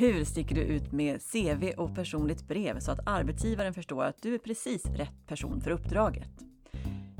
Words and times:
Hur 0.00 0.24
sticker 0.24 0.54
du 0.54 0.60
ut 0.60 0.92
med 0.92 1.20
CV 1.32 1.72
och 1.76 1.94
personligt 1.94 2.48
brev 2.48 2.78
så 2.78 2.92
att 2.92 3.08
arbetsgivaren 3.08 3.74
förstår 3.74 4.04
att 4.04 4.22
du 4.22 4.34
är 4.34 4.38
precis 4.38 4.86
rätt 4.86 5.26
person 5.26 5.60
för 5.60 5.70
uppdraget? 5.70 6.30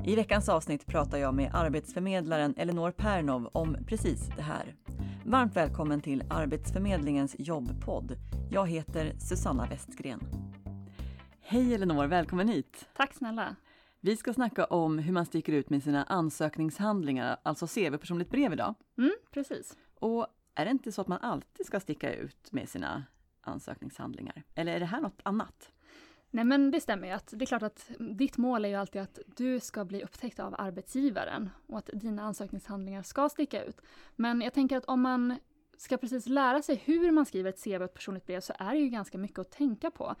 I 0.05 0.15
veckans 0.15 0.49
avsnitt 0.49 0.85
pratar 0.85 1.17
jag 1.17 1.33
med 1.33 1.51
arbetsförmedlaren 1.53 2.53
Elinor 2.57 2.91
Pernov 2.91 3.49
om 3.53 3.77
precis 3.87 4.29
det 4.35 4.41
här. 4.41 4.75
Varmt 5.25 5.55
välkommen 5.55 6.01
till 6.01 6.23
Arbetsförmedlingens 6.29 7.35
jobbpodd. 7.39 8.15
Jag 8.51 8.67
heter 8.67 9.13
Susanna 9.19 9.67
Westgren. 9.67 10.21
Hej 11.41 11.73
Elinor, 11.73 12.05
välkommen 12.07 12.47
hit! 12.47 12.89
Tack 12.97 13.13
snälla! 13.13 13.55
Vi 13.99 14.17
ska 14.17 14.33
snacka 14.33 14.65
om 14.65 14.99
hur 14.99 15.13
man 15.13 15.25
sticker 15.25 15.53
ut 15.53 15.69
med 15.69 15.83
sina 15.83 16.03
ansökningshandlingar, 16.03 17.37
alltså 17.43 17.67
CV 17.67 17.93
och 17.93 18.01
personligt 18.01 18.29
brev 18.29 18.53
idag. 18.53 18.75
Mm, 18.97 19.13
precis. 19.31 19.77
Och 19.99 20.27
är 20.55 20.65
det 20.65 20.71
inte 20.71 20.91
så 20.91 21.01
att 21.01 21.07
man 21.07 21.19
alltid 21.21 21.65
ska 21.65 21.79
sticka 21.79 22.13
ut 22.13 22.51
med 22.51 22.69
sina 22.69 23.03
ansökningshandlingar? 23.41 24.43
Eller 24.55 24.73
är 24.73 24.79
det 24.79 24.85
här 24.85 25.01
något 25.01 25.21
annat? 25.23 25.71
Nej 26.33 26.45
men 26.45 26.71
det 26.71 26.81
stämmer 26.81 27.07
ju 27.07 27.13
att 27.13 27.33
det 27.35 27.43
är 27.43 27.45
klart 27.45 27.63
att 27.63 27.91
ditt 27.99 28.37
mål 28.37 28.65
är 28.65 28.69
ju 28.69 28.75
alltid 28.75 29.01
att 29.01 29.19
du 29.35 29.59
ska 29.59 29.85
bli 29.85 30.03
upptäckt 30.03 30.39
av 30.39 30.55
arbetsgivaren 30.57 31.49
och 31.67 31.77
att 31.77 31.89
dina 31.93 32.23
ansökningshandlingar 32.23 33.03
ska 33.03 33.29
sticka 33.29 33.63
ut. 33.63 33.81
Men 34.15 34.41
jag 34.41 34.53
tänker 34.53 34.77
att 34.77 34.85
om 34.85 35.01
man 35.01 35.35
ska 35.77 35.97
precis 35.97 36.27
lära 36.27 36.61
sig 36.61 36.75
hur 36.85 37.11
man 37.11 37.25
skriver 37.25 37.49
ett 37.49 37.63
CV 37.63 37.75
och 37.75 37.83
ett 37.83 37.93
personligt 37.93 38.25
brev 38.25 38.39
så 38.39 38.53
är 38.59 38.71
det 38.71 38.79
ju 38.79 38.89
ganska 38.89 39.17
mycket 39.17 39.39
att 39.39 39.51
tänka 39.51 39.91
på. 39.91 40.15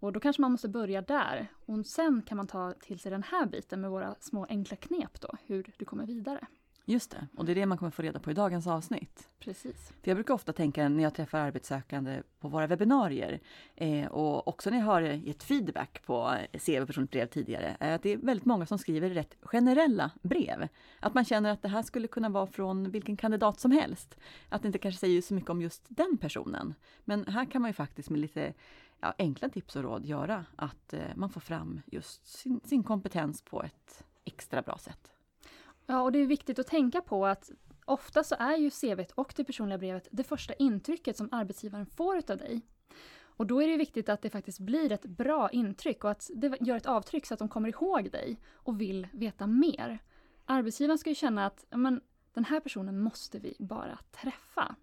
Och 0.00 0.12
då 0.12 0.20
kanske 0.20 0.42
man 0.42 0.52
måste 0.52 0.68
börja 0.68 1.02
där. 1.02 1.48
Och 1.66 1.86
sen 1.86 2.22
kan 2.22 2.36
man 2.36 2.46
ta 2.46 2.72
till 2.72 2.98
sig 2.98 3.10
den 3.10 3.22
här 3.22 3.46
biten 3.46 3.80
med 3.80 3.90
våra 3.90 4.14
små 4.20 4.46
enkla 4.48 4.76
knep 4.76 5.20
då, 5.20 5.28
hur 5.46 5.72
du 5.76 5.84
kommer 5.84 6.06
vidare. 6.06 6.46
Just 6.84 7.10
det, 7.10 7.26
och 7.36 7.44
det 7.44 7.52
är 7.52 7.54
det 7.54 7.66
man 7.66 7.78
kommer 7.78 7.90
få 7.90 8.02
reda 8.02 8.20
på 8.20 8.30
i 8.30 8.34
dagens 8.34 8.66
avsnitt. 8.66 9.28
Precis. 9.38 9.92
För 10.02 10.10
jag 10.10 10.16
brukar 10.16 10.34
ofta 10.34 10.52
tänka 10.52 10.88
när 10.88 11.02
jag 11.02 11.14
träffar 11.14 11.38
arbetssökande 11.38 12.22
på 12.40 12.48
våra 12.48 12.66
webbinarier 12.66 13.40
eh, 13.76 14.06
och 14.06 14.48
också 14.48 14.70
när 14.70 14.78
jag 14.78 14.84
har 14.84 15.00
gett 15.00 15.42
feedback 15.42 16.02
på 16.06 16.36
CV 16.66 16.80
och 16.80 16.86
personligt 16.86 17.10
brev 17.10 17.26
tidigare, 17.26 17.76
är 17.80 17.94
att 17.94 18.02
det 18.02 18.10
är 18.10 18.16
väldigt 18.16 18.44
många 18.44 18.66
som 18.66 18.78
skriver 18.78 19.10
rätt 19.10 19.36
generella 19.42 20.10
brev. 20.22 20.68
Att 21.00 21.14
man 21.14 21.24
känner 21.24 21.52
att 21.52 21.62
det 21.62 21.68
här 21.68 21.82
skulle 21.82 22.08
kunna 22.08 22.28
vara 22.28 22.46
från 22.46 22.90
vilken 22.90 23.16
kandidat 23.16 23.60
som 23.60 23.70
helst. 23.70 24.16
Att 24.48 24.62
det 24.62 24.66
inte 24.66 24.78
kanske 24.78 25.00
säger 25.00 25.22
så 25.22 25.34
mycket 25.34 25.50
om 25.50 25.62
just 25.62 25.82
den 25.88 26.18
personen. 26.20 26.74
Men 27.04 27.26
här 27.26 27.44
kan 27.44 27.62
man 27.62 27.68
ju 27.68 27.74
faktiskt 27.74 28.10
med 28.10 28.20
lite 28.20 28.52
ja, 29.00 29.14
enkla 29.18 29.48
tips 29.48 29.76
och 29.76 29.82
råd 29.82 30.06
göra 30.06 30.44
att 30.56 30.92
eh, 30.92 31.00
man 31.14 31.30
får 31.30 31.40
fram 31.40 31.80
just 31.86 32.26
sin, 32.26 32.60
sin 32.64 32.82
kompetens 32.82 33.42
på 33.42 33.62
ett 33.62 34.04
extra 34.24 34.62
bra 34.62 34.78
sätt. 34.78 35.11
Ja, 35.92 36.02
och 36.02 36.12
det 36.12 36.18
är 36.18 36.26
viktigt 36.26 36.58
att 36.58 36.66
tänka 36.66 37.00
på 37.00 37.26
att 37.26 37.50
ofta 37.84 38.24
så 38.24 38.36
är 38.38 38.56
ju 38.56 38.70
CVt 38.70 39.10
och 39.10 39.32
det 39.36 39.44
personliga 39.44 39.78
brevet 39.78 40.08
det 40.10 40.24
första 40.24 40.54
intrycket 40.54 41.16
som 41.16 41.28
arbetsgivaren 41.32 41.86
får 41.86 42.16
utav 42.18 42.36
dig. 42.36 42.62
Och 43.14 43.46
då 43.46 43.62
är 43.62 43.68
det 43.68 43.76
viktigt 43.76 44.08
att 44.08 44.22
det 44.22 44.30
faktiskt 44.30 44.58
blir 44.58 44.92
ett 44.92 45.06
bra 45.06 45.50
intryck 45.50 46.04
och 46.04 46.10
att 46.10 46.30
det 46.34 46.56
gör 46.60 46.76
ett 46.76 46.86
avtryck 46.86 47.26
så 47.26 47.34
att 47.34 47.38
de 47.38 47.48
kommer 47.48 47.68
ihåg 47.68 48.10
dig 48.10 48.40
och 48.52 48.80
vill 48.80 49.08
veta 49.12 49.46
mer. 49.46 49.98
Arbetsgivaren 50.44 50.98
ska 50.98 51.10
ju 51.10 51.14
känna 51.14 51.46
att 51.46 51.66
men, 51.70 52.00
den 52.34 52.44
här 52.44 52.60
personen 52.60 53.00
måste 53.00 53.38
vi 53.38 53.56
bara 53.58 53.98
träffa. 54.22 54.74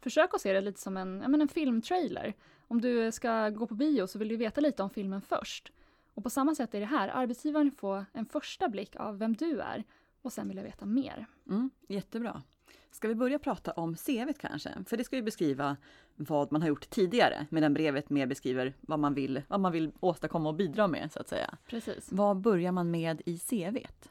Försök 0.00 0.34
att 0.34 0.40
se 0.40 0.52
det 0.52 0.60
lite 0.60 0.80
som 0.80 0.96
en, 0.96 1.18
men, 1.18 1.40
en 1.40 1.48
filmtrailer. 1.48 2.34
Om 2.58 2.80
du 2.80 3.12
ska 3.12 3.50
gå 3.50 3.66
på 3.66 3.74
bio 3.74 4.06
så 4.06 4.18
vill 4.18 4.28
du 4.28 4.36
veta 4.36 4.60
lite 4.60 4.82
om 4.82 4.90
filmen 4.90 5.20
först. 5.20 5.72
Och 6.14 6.22
på 6.22 6.30
samma 6.30 6.54
sätt 6.54 6.74
är 6.74 6.80
det 6.80 6.86
här, 6.86 7.08
arbetsgivaren 7.08 7.70
får 7.70 8.06
en 8.12 8.26
första 8.26 8.68
blick 8.68 8.96
av 8.96 9.18
vem 9.18 9.34
du 9.34 9.60
är 9.60 9.84
och 10.24 10.32
sen 10.32 10.48
vill 10.48 10.56
jag 10.56 10.64
veta 10.64 10.86
mer. 10.86 11.26
Mm, 11.48 11.70
jättebra. 11.88 12.42
Ska 12.90 13.08
vi 13.08 13.14
börja 13.14 13.38
prata 13.38 13.72
om 13.72 13.96
CV 13.96 14.32
kanske? 14.38 14.70
För 14.86 14.96
det 14.96 15.04
ska 15.04 15.16
ju 15.16 15.22
beskriva 15.22 15.76
vad 16.16 16.52
man 16.52 16.62
har 16.62 16.68
gjort 16.68 16.90
tidigare, 16.90 17.46
medan 17.50 17.74
brevet 17.74 18.10
mer 18.10 18.26
beskriver 18.26 18.74
vad 18.80 18.98
man 18.98 19.14
vill, 19.14 19.42
vad 19.48 19.60
man 19.60 19.72
vill 19.72 19.92
åstadkomma 20.00 20.48
och 20.48 20.54
bidra 20.54 20.88
med, 20.88 21.12
så 21.12 21.20
att 21.20 21.28
säga. 21.28 21.56
Precis. 21.66 22.08
Vad 22.12 22.36
börjar 22.36 22.72
man 22.72 22.90
med 22.90 23.22
i 23.26 23.38
CVt? 23.38 24.10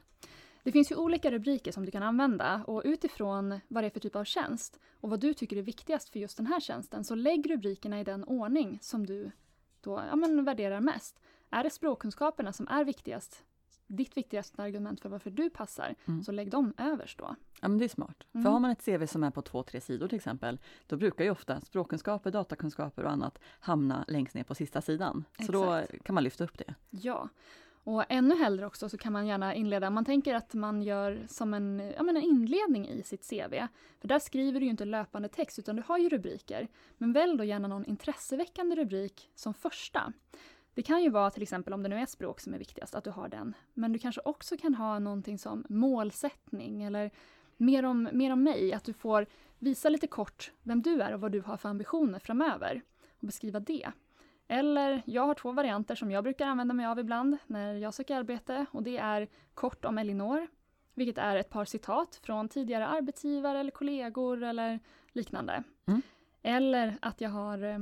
Det 0.63 0.71
finns 0.71 0.91
ju 0.91 0.95
olika 0.95 1.31
rubriker 1.31 1.71
som 1.71 1.85
du 1.85 1.91
kan 1.91 2.03
använda 2.03 2.63
och 2.67 2.81
utifrån 2.85 3.59
vad 3.67 3.83
det 3.83 3.87
är 3.87 3.89
för 3.89 3.99
typ 3.99 4.15
av 4.15 4.23
tjänst 4.23 4.79
och 5.01 5.09
vad 5.09 5.19
du 5.19 5.33
tycker 5.33 5.57
är 5.57 5.61
viktigast 5.61 6.09
för 6.09 6.19
just 6.19 6.37
den 6.37 6.47
här 6.47 6.59
tjänsten 6.59 7.03
så 7.03 7.15
lägg 7.15 7.49
rubrikerna 7.49 7.99
i 7.99 8.03
den 8.03 8.23
ordning 8.23 8.79
som 8.81 9.05
du 9.05 9.31
då 9.81 10.03
ja, 10.09 10.15
men 10.15 10.45
värderar 10.45 10.79
mest. 10.79 11.19
Är 11.49 11.63
det 11.63 11.69
språkkunskaperna 11.69 12.53
som 12.53 12.67
är 12.67 12.83
viktigast 12.83 13.43
ditt 13.95 14.17
viktigaste 14.17 14.61
argument 14.61 15.01
för 15.01 15.09
varför 15.09 15.29
du 15.29 15.49
passar, 15.49 15.95
mm. 16.05 16.23
så 16.23 16.31
lägg 16.31 16.49
dem 16.49 16.73
överst 16.77 17.19
då. 17.19 17.35
Ja 17.61 17.67
men 17.67 17.77
det 17.77 17.85
är 17.85 17.89
smart. 17.89 18.23
Mm. 18.33 18.43
För 18.43 18.51
har 18.51 18.59
man 18.59 18.71
ett 18.71 18.85
CV 18.85 19.05
som 19.05 19.23
är 19.23 19.31
på 19.31 19.41
två, 19.41 19.63
tre 19.63 19.81
sidor 19.81 20.07
till 20.07 20.15
exempel, 20.15 20.59
då 20.87 20.97
brukar 20.97 21.23
ju 21.23 21.31
ofta 21.31 21.61
språkkunskaper, 21.61 22.31
datakunskaper 22.31 23.03
och 23.03 23.11
annat 23.11 23.39
hamna 23.59 24.05
längst 24.07 24.35
ner 24.35 24.43
på 24.43 24.55
sista 24.55 24.81
sidan. 24.81 25.25
Exakt. 25.31 25.45
Så 25.45 25.51
då 25.51 25.81
kan 26.03 26.15
man 26.15 26.23
lyfta 26.23 26.43
upp 26.43 26.57
det. 26.57 26.75
Ja. 26.89 27.29
Och 27.85 28.03
ännu 28.09 28.35
hellre 28.35 28.65
också 28.65 28.89
så 28.89 28.97
kan 28.97 29.13
man 29.13 29.27
gärna 29.27 29.55
inleda, 29.55 29.89
man 29.89 30.05
tänker 30.05 30.35
att 30.35 30.53
man 30.53 30.81
gör 30.81 31.25
som 31.29 31.53
en, 31.53 31.93
ja, 31.97 32.03
men 32.03 32.17
en 32.17 32.23
inledning 32.23 32.87
i 32.87 33.03
sitt 33.03 33.29
CV. 33.29 33.67
För 34.01 34.07
där 34.07 34.19
skriver 34.19 34.59
du 34.59 34.65
ju 34.65 34.69
inte 34.69 34.85
löpande 34.85 35.29
text 35.29 35.59
utan 35.59 35.75
du 35.75 35.83
har 35.85 35.97
ju 35.97 36.09
rubriker. 36.09 36.67
Men 36.97 37.13
välj 37.13 37.37
då 37.37 37.43
gärna 37.43 37.67
någon 37.67 37.85
intresseväckande 37.85 38.75
rubrik 38.75 39.29
som 39.35 39.53
första. 39.53 40.13
Det 40.73 40.81
kan 40.81 41.03
ju 41.03 41.09
vara 41.09 41.29
till 41.29 41.43
exempel 41.43 41.73
om 41.73 41.83
det 41.83 41.89
nu 41.89 41.95
är 41.95 42.05
språk 42.05 42.39
som 42.39 42.53
är 42.53 42.57
viktigast, 42.57 42.95
att 42.95 43.03
du 43.03 43.09
har 43.09 43.27
den. 43.27 43.53
Men 43.73 43.93
du 43.93 43.99
kanske 43.99 44.21
också 44.25 44.57
kan 44.57 44.75
ha 44.75 44.99
någonting 44.99 45.37
som 45.37 45.65
målsättning 45.69 46.83
eller 46.83 47.11
mer 47.57 47.85
om, 47.85 48.09
mer 48.13 48.31
om 48.31 48.43
mig, 48.43 48.73
att 48.73 48.83
du 48.83 48.93
får 48.93 49.25
visa 49.59 49.89
lite 49.89 50.07
kort 50.07 50.51
vem 50.63 50.81
du 50.81 51.01
är 51.01 51.13
och 51.13 51.21
vad 51.21 51.31
du 51.31 51.41
har 51.41 51.57
för 51.57 51.69
ambitioner 51.69 52.19
framöver 52.19 52.81
och 53.19 53.27
beskriva 53.27 53.59
det. 53.59 53.91
Eller, 54.47 55.01
jag 55.05 55.27
har 55.27 55.33
två 55.33 55.51
varianter 55.51 55.95
som 55.95 56.11
jag 56.11 56.23
brukar 56.23 56.47
använda 56.47 56.73
mig 56.73 56.85
av 56.85 56.99
ibland 56.99 57.37
när 57.47 57.73
jag 57.75 57.93
söker 57.93 58.15
arbete 58.15 58.65
och 58.71 58.83
det 58.83 58.97
är 58.97 59.27
kort 59.53 59.85
om 59.85 59.97
Elinor, 59.97 60.47
vilket 60.93 61.17
är 61.17 61.35
ett 61.35 61.49
par 61.49 61.65
citat 61.65 62.19
från 62.23 62.49
tidigare 62.49 62.87
arbetsgivare 62.87 63.59
eller 63.59 63.71
kollegor 63.71 64.43
eller 64.43 64.79
liknande. 65.11 65.63
Mm. 65.85 66.01
Eller 66.41 66.97
att 67.01 67.21
jag 67.21 67.29
har 67.29 67.63
eh, 67.63 67.79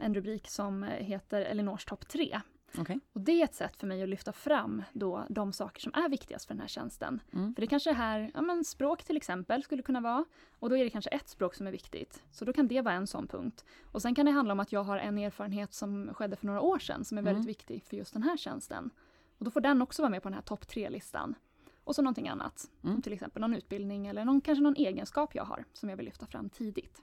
en 0.00 0.14
rubrik 0.14 0.48
som 0.48 0.82
heter 0.82 1.40
Elinors 1.40 1.84
topp 1.84 2.08
3. 2.08 2.40
Okay. 2.78 2.98
Och 3.12 3.20
det 3.20 3.40
är 3.40 3.44
ett 3.44 3.54
sätt 3.54 3.76
för 3.76 3.86
mig 3.86 4.02
att 4.02 4.08
lyfta 4.08 4.32
fram 4.32 4.82
då 4.92 5.24
de 5.28 5.52
saker 5.52 5.80
som 5.80 5.94
är 5.94 6.08
viktigast 6.08 6.46
för 6.46 6.54
den 6.54 6.60
här 6.60 6.68
tjänsten. 6.68 7.20
Mm. 7.32 7.54
För 7.54 7.60
det 7.60 7.66
kanske 7.66 7.90
är 7.90 7.94
här, 7.94 8.30
ja 8.34 8.42
men 8.42 8.64
språk 8.64 9.04
till 9.04 9.16
exempel 9.16 9.62
skulle 9.62 9.82
kunna 9.82 10.00
vara. 10.00 10.24
Och 10.58 10.70
då 10.70 10.76
är 10.76 10.84
det 10.84 10.90
kanske 10.90 11.10
ett 11.10 11.28
språk 11.28 11.54
som 11.54 11.66
är 11.66 11.70
viktigt. 11.70 12.22
Så 12.30 12.44
då 12.44 12.52
kan 12.52 12.68
det 12.68 12.80
vara 12.80 12.94
en 12.94 13.06
sån 13.06 13.26
punkt. 13.26 13.64
Och 13.92 14.02
sen 14.02 14.14
kan 14.14 14.26
det 14.26 14.32
handla 14.32 14.52
om 14.52 14.60
att 14.60 14.72
jag 14.72 14.84
har 14.84 14.98
en 14.98 15.18
erfarenhet 15.18 15.74
som 15.74 16.14
skedde 16.14 16.36
för 16.36 16.46
några 16.46 16.60
år 16.60 16.78
sedan 16.78 17.04
som 17.04 17.18
är 17.18 17.22
väldigt 17.22 17.44
mm. 17.44 17.46
viktig 17.46 17.84
för 17.84 17.96
just 17.96 18.12
den 18.12 18.22
här 18.22 18.36
tjänsten. 18.36 18.90
Och 19.38 19.44
då 19.44 19.50
får 19.50 19.60
den 19.60 19.82
också 19.82 20.02
vara 20.02 20.10
med 20.10 20.22
på 20.22 20.28
den 20.28 20.34
här 20.34 20.42
topp 20.42 20.64
3-listan. 20.64 21.34
Och 21.84 21.94
så 21.94 22.02
någonting 22.02 22.28
annat. 22.28 22.70
Mm. 22.84 23.02
Till 23.02 23.12
exempel 23.12 23.40
någon 23.40 23.54
utbildning 23.54 24.06
eller 24.06 24.24
någon, 24.24 24.40
kanske 24.40 24.62
någon 24.62 24.76
egenskap 24.76 25.34
jag 25.34 25.44
har 25.44 25.64
som 25.72 25.88
jag 25.88 25.96
vill 25.96 26.06
lyfta 26.06 26.26
fram 26.26 26.48
tidigt. 26.48 27.02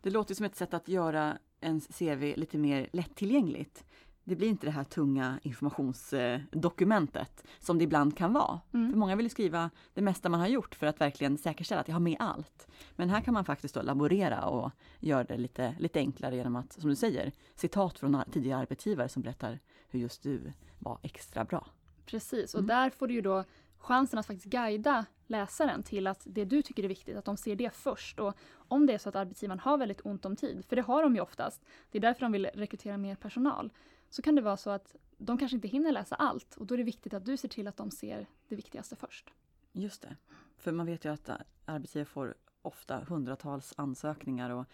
Det 0.00 0.10
låter 0.10 0.34
som 0.34 0.46
ett 0.46 0.56
sätt 0.56 0.74
att 0.74 0.88
göra 0.88 1.38
ens 1.60 1.98
CV 1.98 2.34
lite 2.36 2.58
mer 2.58 2.88
lättillgängligt. 2.92 3.84
Det 4.24 4.36
blir 4.36 4.48
inte 4.48 4.66
det 4.66 4.70
här 4.70 4.84
tunga 4.84 5.40
informationsdokumentet 5.42 7.44
som 7.58 7.78
det 7.78 7.84
ibland 7.84 8.16
kan 8.16 8.32
vara. 8.32 8.60
Mm. 8.72 8.90
För 8.90 8.98
många 8.98 9.16
vill 9.16 9.30
skriva 9.30 9.70
det 9.94 10.02
mesta 10.02 10.28
man 10.28 10.40
har 10.40 10.48
gjort 10.48 10.74
för 10.74 10.86
att 10.86 11.00
verkligen 11.00 11.38
säkerställa 11.38 11.80
att 11.80 11.88
jag 11.88 11.94
har 11.94 12.00
med 12.00 12.16
allt. 12.18 12.68
Men 12.96 13.10
här 13.10 13.20
kan 13.20 13.34
man 13.34 13.44
faktiskt 13.44 13.74
då 13.74 13.82
laborera 13.82 14.44
och 14.44 14.70
göra 15.00 15.24
det 15.24 15.36
lite, 15.36 15.76
lite 15.78 15.98
enklare 15.98 16.36
genom 16.36 16.56
att, 16.56 16.72
som 16.72 16.90
du 16.90 16.96
säger, 16.96 17.32
citat 17.54 17.98
från 17.98 18.22
tidigare 18.32 18.60
arbetsgivare 18.60 19.08
som 19.08 19.22
berättar 19.22 19.58
hur 19.88 20.00
just 20.00 20.22
du 20.22 20.52
var 20.78 20.98
extra 21.02 21.44
bra. 21.44 21.66
Precis, 22.06 22.54
och 22.54 22.60
mm. 22.60 22.68
där 22.68 22.90
får 22.90 23.06
du 23.06 23.14
ju 23.14 23.20
då 23.20 23.44
chansen 23.78 24.18
att 24.18 24.26
faktiskt 24.26 24.46
guida 24.46 25.04
läsaren 25.30 25.82
till 25.82 26.06
att 26.06 26.22
det 26.26 26.44
du 26.44 26.62
tycker 26.62 26.84
är 26.84 26.88
viktigt, 26.88 27.16
att 27.16 27.24
de 27.24 27.36
ser 27.36 27.56
det 27.56 27.74
först. 27.74 28.20
Och 28.20 28.34
om 28.52 28.86
det 28.86 28.92
är 28.92 28.98
så 28.98 29.08
att 29.08 29.16
arbetsgivaren 29.16 29.60
har 29.60 29.78
väldigt 29.78 30.00
ont 30.04 30.24
om 30.24 30.36
tid, 30.36 30.64
för 30.68 30.76
det 30.76 30.82
har 30.82 31.02
de 31.02 31.14
ju 31.14 31.20
oftast, 31.20 31.64
det 31.90 31.98
är 31.98 32.02
därför 32.02 32.20
de 32.20 32.32
vill 32.32 32.46
rekrytera 32.54 32.96
mer 32.96 33.14
personal, 33.14 33.70
så 34.10 34.22
kan 34.22 34.34
det 34.34 34.42
vara 34.42 34.56
så 34.56 34.70
att 34.70 34.96
de 35.18 35.38
kanske 35.38 35.54
inte 35.54 35.68
hinner 35.68 35.92
läsa 35.92 36.14
allt 36.14 36.56
och 36.56 36.66
då 36.66 36.74
är 36.74 36.78
det 36.78 36.84
viktigt 36.84 37.14
att 37.14 37.24
du 37.24 37.36
ser 37.36 37.48
till 37.48 37.68
att 37.68 37.76
de 37.76 37.90
ser 37.90 38.26
det 38.48 38.56
viktigaste 38.56 38.96
först. 38.96 39.30
Just 39.72 40.02
det, 40.02 40.16
för 40.56 40.72
man 40.72 40.86
vet 40.86 41.04
ju 41.04 41.12
att 41.12 41.30
arbetsgivare 41.64 42.04
får 42.06 42.34
ofta 42.62 43.04
hundratals 43.08 43.74
ansökningar 43.76 44.50
och 44.50 44.64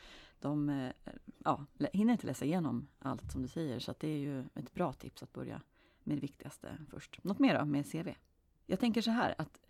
de 0.41 0.69
eh, 0.69 0.93
ja, 1.45 1.67
hinner 1.93 2.13
inte 2.13 2.27
läsa 2.27 2.45
igenom 2.45 2.89
allt 2.99 3.33
som 3.33 3.43
du 3.43 3.49
säger 3.49 3.79
så 3.79 3.95
det 3.99 4.09
är 4.09 4.19
ju 4.19 4.41
ett 4.41 4.75
bra 4.75 4.93
tips 4.93 5.23
att 5.23 5.33
börja 5.33 5.61
med 6.03 6.17
det 6.17 6.21
viktigaste 6.21 6.79
först. 6.91 7.25
Något 7.25 7.39
mer 7.39 7.59
då 7.59 7.65
med 7.65 7.93
CV? 7.93 8.09
Jag 8.67 8.81
tänker 8.81 9.03
så 9.03 9.11
här 9.11 9.35
att 9.39 9.61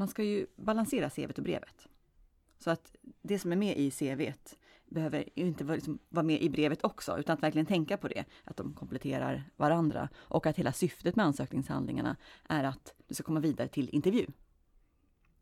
man 0.00 0.08
ska 0.08 0.22
ju 0.22 0.46
balansera 0.56 1.10
CVt 1.10 1.38
och 1.38 1.44
brevet. 1.44 1.88
Så 2.58 2.70
att 2.70 2.96
det 3.22 3.38
som 3.38 3.52
är 3.52 3.56
med 3.56 3.76
i 3.78 3.90
CVt 3.90 4.58
behöver 4.86 5.24
ju 5.34 5.46
inte 5.46 5.64
vara, 5.64 5.74
liksom, 5.74 5.98
vara 6.08 6.22
med 6.22 6.42
i 6.42 6.50
brevet 6.50 6.84
också, 6.84 7.18
utan 7.18 7.34
att 7.34 7.42
verkligen 7.42 7.66
tänka 7.66 7.96
på 7.96 8.08
det, 8.08 8.24
att 8.44 8.56
de 8.56 8.72
kompletterar 8.72 9.50
varandra 9.56 10.08
och 10.16 10.46
att 10.46 10.56
hela 10.56 10.72
syftet 10.72 11.16
med 11.16 11.26
ansökningshandlingarna 11.26 12.16
är 12.48 12.64
att 12.64 12.94
du 13.06 13.14
ska 13.14 13.24
komma 13.24 13.40
vidare 13.40 13.68
till 13.68 13.88
intervju. 13.92 14.26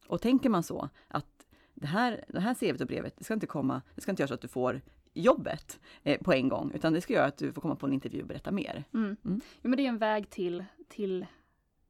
Och 0.06 0.20
tänker 0.20 0.48
man 0.48 0.62
så, 0.62 0.88
att 1.08 1.46
det 1.74 1.86
här, 1.86 2.24
det 2.28 2.40
här 2.40 2.54
CVt 2.54 2.80
och 2.80 2.86
brevet, 2.86 3.16
det 3.16 3.24
ska 3.24 3.34
inte 3.34 3.46
komma, 3.46 3.82
det 3.94 4.00
ska 4.00 4.12
inte 4.12 4.22
göra 4.22 4.28
så 4.28 4.34
att 4.34 4.40
du 4.40 4.48
får 4.48 4.80
jobbet 5.14 5.80
eh, 6.02 6.20
på 6.20 6.32
en 6.32 6.48
gång, 6.48 6.72
utan 6.74 6.92
det 6.92 7.00
ska 7.00 7.12
göra 7.12 7.26
att 7.26 7.38
du 7.38 7.52
får 7.52 7.60
komma 7.60 7.76
på 7.76 7.86
en 7.86 7.92
intervju 7.92 8.22
och 8.22 8.28
berätta 8.28 8.50
mer. 8.50 8.84
Mm. 8.94 9.16
Mm. 9.24 9.40
Jo, 9.62 9.70
men 9.70 9.76
det 9.76 9.84
är 9.84 9.88
en 9.88 9.98
väg 9.98 10.30
till, 10.30 10.64
till 10.88 11.26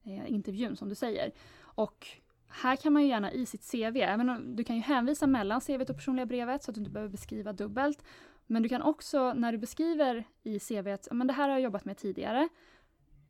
eh, 0.02 0.32
intervjun 0.32 0.76
som 0.76 0.88
du 0.88 0.94
säger. 0.94 1.32
Och 1.60 2.08
här 2.48 2.76
kan 2.76 2.92
man 2.92 3.02
ju 3.02 3.08
gärna 3.08 3.32
i 3.32 3.46
sitt 3.46 3.70
CV, 3.70 3.96
även 3.96 4.28
om, 4.28 4.56
du 4.56 4.64
kan 4.64 4.76
ju 4.76 4.82
hänvisa 4.82 5.26
mellan 5.26 5.60
CV 5.60 5.80
och 5.80 5.86
personliga 5.86 6.26
brevet 6.26 6.62
så 6.62 6.70
att 6.70 6.74
du 6.74 6.80
inte 6.80 6.90
behöver 6.90 7.10
beskriva 7.10 7.52
dubbelt. 7.52 8.04
Men 8.46 8.62
du 8.62 8.68
kan 8.68 8.82
också 8.82 9.32
när 9.32 9.52
du 9.52 9.58
beskriver 9.58 10.24
i 10.42 10.58
CVt, 10.58 11.08
men 11.10 11.26
det 11.26 11.32
här 11.32 11.48
har 11.48 11.56
jag 11.56 11.60
jobbat 11.60 11.84
med 11.84 11.96
tidigare. 11.96 12.48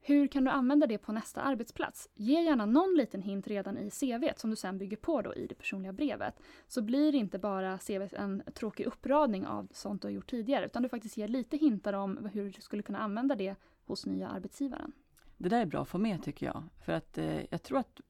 Hur 0.01 0.27
kan 0.27 0.45
du 0.45 0.51
använda 0.51 0.87
det 0.87 0.99
på 0.99 1.13
nästa 1.13 1.43
arbetsplats? 1.43 2.09
Ge 2.15 2.41
gärna 2.41 2.67
någon 2.67 2.95
liten 2.97 3.23
hint 3.23 3.47
redan 3.47 3.79
i 3.79 3.91
CV 3.91 4.25
som 4.37 4.51
du 4.51 4.57
sen 4.57 4.79
bygger 4.79 4.97
på 4.97 5.23
då 5.23 5.35
i 5.35 5.47
det 5.47 5.55
personliga 5.55 5.93
brevet. 5.93 6.35
Så 6.67 6.83
blir 6.83 7.15
inte 7.15 7.39
bara 7.39 7.79
CV 7.79 8.09
en 8.13 8.43
tråkig 8.55 8.87
uppradning 8.87 9.47
av 9.47 9.69
sånt 9.73 10.03
du 10.03 10.09
har 10.09 10.13
gjort 10.13 10.31
tidigare, 10.31 10.67
utan 10.67 10.83
du 10.83 10.89
faktiskt 10.89 11.17
ger 11.17 11.29
lite 11.29 11.57
hintar 11.57 11.93
om 11.93 12.31
hur 12.33 12.51
du 12.51 12.61
skulle 12.61 12.83
kunna 12.83 12.99
använda 12.99 13.35
det 13.35 13.55
hos 13.87 14.07
nya 14.07 14.29
arbetsgivaren. 14.29 14.93
Det 15.37 15.49
där 15.49 15.61
är 15.61 15.67
bra 15.67 15.83
att 15.83 15.89
få 15.89 15.99
med 15.99 16.23
tycker 16.23 16.47
jag, 16.47 16.63
för 16.85 16.93
att 16.93 17.19
eh, 17.19 17.41
jag 17.51 17.63
tror 17.63 17.79
att 17.79 18.01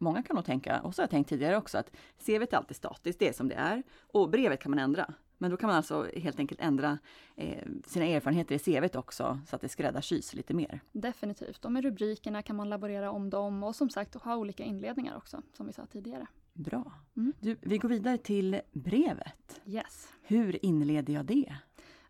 många 0.00 0.22
kan 0.22 0.36
nog 0.36 0.44
tänka, 0.44 0.80
och 0.80 0.94
så 0.94 1.02
har 1.02 1.04
jag 1.04 1.10
tänkt 1.10 1.28
tidigare 1.28 1.56
också, 1.56 1.78
att 1.78 1.92
CVt 2.18 2.52
är 2.52 2.56
alltid 2.56 2.76
statiskt, 2.76 3.18
det 3.18 3.28
är 3.28 3.32
som 3.32 3.48
det 3.48 3.54
är, 3.54 3.82
och 4.12 4.30
brevet 4.30 4.60
kan 4.60 4.70
man 4.70 4.78
ändra. 4.78 5.14
Men 5.38 5.50
då 5.50 5.56
kan 5.56 5.66
man 5.66 5.76
alltså 5.76 6.06
helt 6.16 6.38
enkelt 6.38 6.60
ändra 6.60 6.98
eh, 7.36 7.64
sina 7.86 8.06
erfarenheter 8.06 8.54
i 8.54 8.58
CVt 8.58 8.96
också 8.96 9.40
så 9.46 9.56
att 9.56 9.62
det 9.62 9.68
skräddarsys 9.68 10.34
lite 10.34 10.54
mer. 10.54 10.80
Definitivt, 10.92 11.64
och 11.64 11.72
med 11.72 11.84
rubrikerna 11.84 12.42
kan 12.42 12.56
man 12.56 12.68
laborera 12.68 13.10
om 13.10 13.30
dem 13.30 13.62
och 13.62 13.76
som 13.76 13.90
sagt 13.90 14.14
ha 14.14 14.36
olika 14.36 14.64
inledningar 14.64 15.16
också, 15.16 15.42
som 15.52 15.66
vi 15.66 15.72
sa 15.72 15.86
tidigare. 15.86 16.26
Bra. 16.52 16.92
Mm. 17.16 17.32
Du, 17.40 17.56
vi 17.60 17.78
går 17.78 17.88
vidare 17.88 18.18
till 18.18 18.60
brevet. 18.72 19.60
Yes. 19.66 20.08
Hur 20.22 20.64
inleder 20.64 21.14
jag 21.14 21.24
det? 21.24 21.54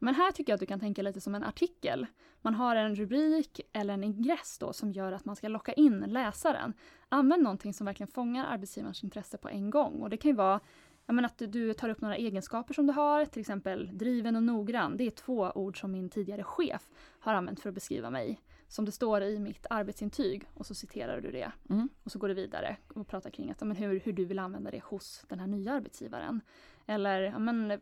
Men 0.02 0.14
här 0.14 0.32
tycker 0.32 0.52
jag 0.52 0.55
att 0.55 0.61
du 0.61 0.67
kan 0.67 0.81
tänka 0.81 1.02
lite 1.02 1.20
som 1.20 1.35
en 1.35 1.44
artikel. 1.44 2.06
Man 2.43 2.55
har 2.55 2.76
en 2.76 2.94
rubrik 2.94 3.61
eller 3.73 3.94
en 3.94 4.05
ingress 4.05 4.58
då 4.58 4.73
som 4.73 4.93
gör 4.93 5.12
att 5.12 5.25
man 5.25 5.37
ska 5.37 5.49
locka 5.49 5.73
in 5.73 6.00
läsaren. 6.00 6.73
Använd 7.08 7.43
någonting 7.43 7.75
som 7.75 7.87
verkligen 7.87 8.12
fångar 8.12 8.47
arbetsgivarens 8.47 9.05
intresse 9.05 9.38
på 9.38 9.49
en 9.49 9.70
gång. 9.70 10.02
Och 10.02 10.11
det 10.11 10.17
kan 10.17 10.31
ju 10.31 10.37
vara 10.37 10.61
ja, 11.06 11.25
att 11.25 11.38
du 11.38 11.75
tar 11.75 11.88
upp 11.88 12.00
några 12.00 12.17
egenskaper 12.17 12.75
som 12.75 12.87
du 12.87 12.93
har, 12.93 13.25
till 13.25 13.41
exempel 13.41 13.91
driven 13.93 14.37
och 14.37 14.43
noggrann. 14.43 14.97
Det 14.97 15.05
är 15.05 15.11
två 15.11 15.52
ord 15.55 15.81
som 15.81 15.93
min 15.93 16.08
tidigare 16.08 16.44
chef 16.44 16.88
har 17.19 17.35
använt 17.35 17.61
för 17.61 17.69
att 17.69 17.75
beskriva 17.75 18.11
mig. 18.11 18.41
Som 18.69 18.85
det 18.85 18.93
står 18.93 19.23
i 19.23 19.38
mitt 19.38 19.67
arbetsintyg 19.70 20.44
och 20.55 20.67
så 20.67 20.75
citerar 20.75 21.20
du 21.20 21.31
det. 21.31 21.53
Mm. 21.70 21.88
Och 22.05 22.12
så 22.12 22.19
går 22.19 22.29
du 22.29 22.35
vidare 22.35 22.76
och 22.94 23.08
pratar 23.08 23.31
kring 23.31 23.50
att, 23.50 23.61
men 23.61 23.76
hur, 23.76 24.00
hur 24.00 24.12
du 24.12 24.25
vill 24.25 24.38
använda 24.38 24.70
det 24.70 24.82
hos 24.85 25.25
den 25.29 25.41
här 25.41 25.46
nya 25.46 25.73
arbetsgivaren. 25.73 26.41
Eller 26.87 27.38
men, 27.38 27.81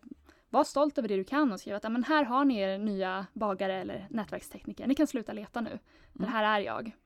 var 0.51 0.65
stolt 0.65 0.99
över 0.99 1.09
det 1.09 1.17
du 1.17 1.25
kan 1.25 1.53
och 1.53 1.61
skriv 1.61 1.75
att 1.75 1.93
men 1.93 2.05
här 2.05 2.25
har 2.25 2.45
ni 2.45 2.59
er 2.59 2.79
nya 2.79 3.27
bagare 3.33 3.75
eller 3.75 4.07
nätverkstekniker. 4.11 4.87
Ni 4.87 4.95
kan 4.95 5.07
sluta 5.07 5.33
leta 5.33 5.61
nu. 5.61 5.71
Mm. 5.71 5.81
Det 6.13 6.27
här 6.27 6.45
är 6.45 6.65
jag. 6.65 6.97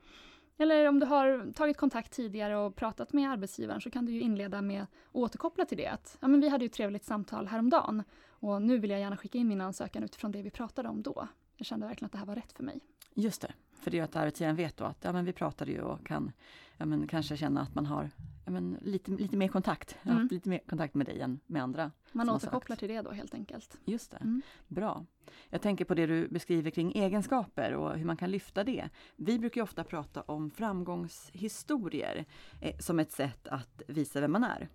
Eller 0.59 0.89
om 0.89 1.01
du 1.01 1.07
har 1.07 1.53
tagit 1.53 1.77
kontakt 1.77 2.13
tidigare 2.13 2.57
och 2.57 2.77
pratat 2.77 3.13
med 3.13 3.31
arbetsgivaren 3.31 3.81
så 3.81 3.91
kan 3.91 4.07
du 4.07 4.13
ju 4.13 4.21
inleda 4.21 4.63
med 4.63 4.83
att 4.83 4.89
återkoppla 5.13 5.65
till 5.65 5.79
det. 5.79 5.87
Att, 5.87 6.19
ja, 6.21 6.29
men 6.29 6.41
vi 6.41 6.49
hade 6.49 6.65
ju 6.65 6.67
ett 6.67 6.73
trevligt 6.73 7.05
samtal 7.05 7.47
häromdagen 7.47 8.03
och 8.29 8.63
nu 8.63 8.79
vill 8.79 8.91
jag 8.91 9.01
gärna 9.01 9.17
skicka 9.17 9.39
in 9.39 9.49
min 9.49 9.61
ansökan 9.61 10.05
utifrån 10.05 10.33
det 10.33 10.43
vi 10.43 10.51
pratade 10.51 10.89
om 10.89 11.03
då. 11.03 11.29
Jag 11.57 11.67
kände 11.67 11.87
verkligen 11.87 12.07
att 12.07 12.13
det 12.13 12.19
här 12.19 12.27
var 12.27 12.35
rätt 12.35 12.53
för 12.53 12.63
mig. 12.65 12.81
Just 13.15 13.43
det, 13.43 13.53
för 13.81 13.91
det 13.91 13.99
är 13.99 14.03
att 14.03 14.17
arbetsgivaren 14.17 14.57
vet 14.57 14.77
då 14.77 14.85
att 14.85 15.05
ja, 15.05 15.13
men 15.13 15.25
vi 15.25 15.33
pratade 15.33 15.71
ju 15.71 15.81
och 15.81 16.07
kan 16.07 16.33
ja, 16.77 16.85
men 16.85 17.07
kanske 17.07 17.37
känna 17.37 17.61
att 17.61 17.75
man 17.75 17.87
har 17.87 18.11
men 18.45 18.79
lite, 18.83 19.11
lite 19.11 19.37
mer 19.37 19.49
kontakt. 19.49 19.97
Mm. 20.03 20.29
lite 20.31 20.49
mer 20.49 20.59
kontakt 20.69 20.95
med 20.95 21.07
dig 21.07 21.21
än 21.21 21.41
med 21.47 21.63
andra. 21.63 21.91
Man 22.13 22.31
återkopplar 22.31 22.77
till 22.77 22.89
det 22.89 23.03
då 23.03 23.11
helt 23.11 23.35
enkelt. 23.35 23.79
Just 23.85 24.11
det, 24.11 24.17
mm. 24.17 24.43
bra. 24.69 25.07
Jag 25.49 25.63
tänker 25.63 25.85
på 25.85 25.95
det 25.95 26.07
du 26.07 26.29
beskriver 26.29 26.71
kring 26.71 26.93
egenskaper 26.93 27.75
och 27.75 27.99
hur 27.99 28.05
man 28.05 28.17
kan 28.17 28.31
lyfta 28.31 28.65
det. 28.65 28.89
Vi 29.17 29.39
brukar 29.39 29.63
ofta 29.63 29.85
prata 29.85 30.23
om 30.23 30.51
framgångshistorier 30.51 32.25
eh, 32.61 32.79
som 32.79 32.99
ett 32.99 33.13
sätt 33.13 33.49
att 33.49 33.83
visa 33.87 34.21
vem 34.21 34.33
man 34.33 34.45
är. 34.45 34.69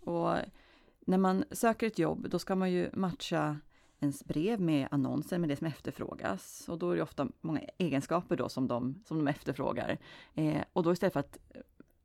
Och 0.00 0.36
när 1.06 1.18
man 1.18 1.44
söker 1.50 1.86
ett 1.86 1.98
jobb, 1.98 2.30
då 2.30 2.38
ska 2.38 2.54
man 2.54 2.72
ju 2.72 2.90
matcha 2.92 3.56
ens 4.00 4.24
brev 4.24 4.60
med 4.60 4.88
annonsen 4.90 5.40
med 5.40 5.50
det 5.50 5.56
som 5.56 5.66
efterfrågas. 5.66 6.68
Och 6.68 6.78
då 6.78 6.90
är 6.90 6.96
det 6.96 7.02
ofta 7.02 7.28
många 7.40 7.60
egenskaper 7.78 8.36
då 8.36 8.48
som 8.48 8.68
de, 8.68 9.02
som 9.06 9.18
de 9.18 9.28
efterfrågar. 9.28 9.98
Eh, 10.34 10.62
och 10.72 10.82
då 10.82 10.92
istället 10.92 11.12
för 11.12 11.20
att 11.20 11.38